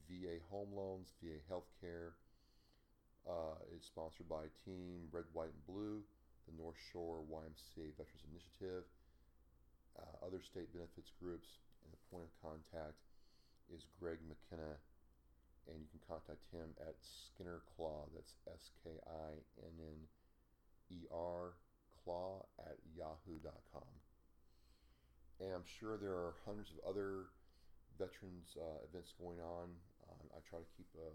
VA 0.08 0.40
home 0.50 0.72
loans, 0.72 1.12
VA 1.20 1.44
health 1.48 1.68
care. 1.82 2.16
Uh, 3.28 3.58
it's 3.74 3.88
sponsored 3.88 4.30
by 4.30 4.48
Team 4.64 5.10
Red, 5.12 5.26
White, 5.34 5.52
and 5.52 5.66
Blue, 5.66 6.06
the 6.46 6.56
North 6.56 6.78
Shore 6.94 7.26
YMCA 7.26 7.98
Veterans 7.98 8.26
Initiative, 8.30 8.86
uh, 9.98 10.26
other 10.26 10.40
state 10.46 10.70
benefits 10.72 11.10
groups, 11.18 11.60
and 11.84 11.90
the 11.90 12.02
point 12.14 12.30
of 12.30 12.34
contact 12.38 13.02
is 13.74 13.90
Greg 13.98 14.22
McKenna, 14.30 14.78
and 15.66 15.82
you 15.82 15.90
can 15.90 16.02
contact 16.06 16.46
him 16.54 16.70
at 16.86 16.94
Skinner 17.02 17.66
Claw. 17.76 18.06
That's 18.14 18.38
S 18.46 18.70
K 18.86 18.94
I 18.94 19.42
N 19.66 19.76
N 19.82 20.00
E 20.94 21.10
R 21.10 21.58
Claw 22.04 22.46
at 22.62 22.78
yahoo.com. 22.94 24.05
And 25.44 25.52
I'm 25.52 25.68
sure 25.68 26.00
there 26.00 26.16
are 26.16 26.40
hundreds 26.48 26.72
of 26.72 26.80
other 26.88 27.32
veterans 28.00 28.56
uh, 28.56 28.88
events 28.88 29.12
going 29.20 29.40
on. 29.44 29.72
Um, 30.08 30.26
I 30.32 30.40
try 30.48 30.60
to 30.60 30.70
keep 30.76 30.88
uh, 30.96 31.12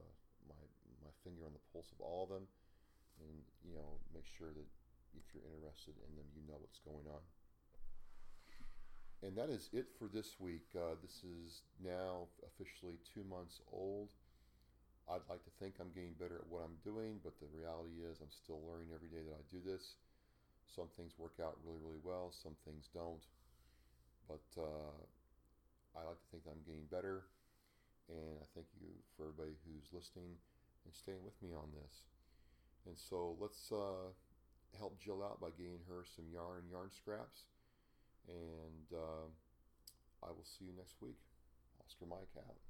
my 0.48 0.60
my 1.00 1.12
finger 1.24 1.44
on 1.48 1.56
the 1.56 1.64
pulse 1.72 1.88
of 1.92 2.00
all 2.04 2.28
of 2.28 2.30
them, 2.32 2.44
and 3.24 3.36
you 3.64 3.72
know 3.72 3.96
make 4.12 4.28
sure 4.28 4.52
that 4.52 4.68
if 5.16 5.24
you're 5.32 5.46
interested 5.56 5.96
in 6.04 6.10
them, 6.16 6.28
you 6.36 6.44
know 6.44 6.60
what's 6.60 6.80
going 6.84 7.08
on. 7.08 7.24
And 9.20 9.36
that 9.36 9.52
is 9.52 9.68
it 9.72 9.92
for 10.00 10.08
this 10.08 10.40
week. 10.40 10.64
Uh, 10.72 10.96
this 11.04 11.20
is 11.24 11.60
now 11.76 12.28
officially 12.40 12.96
two 13.04 13.24
months 13.28 13.60
old. 13.68 14.16
I'd 15.08 15.26
like 15.28 15.44
to 15.44 15.52
think 15.60 15.76
I'm 15.76 15.92
getting 15.92 16.16
better 16.16 16.40
at 16.40 16.48
what 16.48 16.64
I'm 16.64 16.78
doing, 16.80 17.20
but 17.20 17.36
the 17.36 17.50
reality 17.52 18.00
is 18.00 18.22
I'm 18.22 18.32
still 18.32 18.64
learning 18.64 18.94
every 18.94 19.12
day 19.12 19.20
that 19.26 19.36
I 19.36 19.44
do 19.52 19.60
this. 19.60 19.98
Some 20.64 20.88
things 20.96 21.18
work 21.18 21.36
out 21.42 21.58
really, 21.66 21.82
really 21.82 22.00
well, 22.00 22.30
some 22.32 22.54
things 22.64 22.88
don't. 22.94 23.20
But 24.30 24.62
uh, 24.62 24.94
I 25.98 26.06
like 26.06 26.22
to 26.22 26.28
think 26.30 26.46
I'm 26.46 26.62
getting 26.62 26.86
better. 26.86 27.26
And 28.06 28.38
I 28.38 28.46
thank 28.54 28.70
you 28.78 28.94
for 29.16 29.26
everybody 29.26 29.58
who's 29.66 29.90
listening 29.90 30.38
and 30.86 30.94
staying 30.94 31.22
with 31.26 31.34
me 31.42 31.50
on 31.50 31.74
this. 31.74 32.06
And 32.86 32.94
so 32.94 33.34
let's 33.42 33.74
uh, 33.74 34.14
help 34.78 35.02
Jill 35.02 35.22
out 35.22 35.42
by 35.42 35.50
getting 35.58 35.82
her 35.90 36.06
some 36.06 36.30
yarn 36.30 36.62
and 36.62 36.70
yarn 36.70 36.90
scraps. 36.94 37.50
And 38.30 38.86
uh, 38.94 39.26
I 40.22 40.30
will 40.30 40.46
see 40.46 40.70
you 40.70 40.74
next 40.78 41.02
week. 41.02 41.18
Oscar 41.82 42.06
Mike 42.06 42.34
out. 42.38 42.69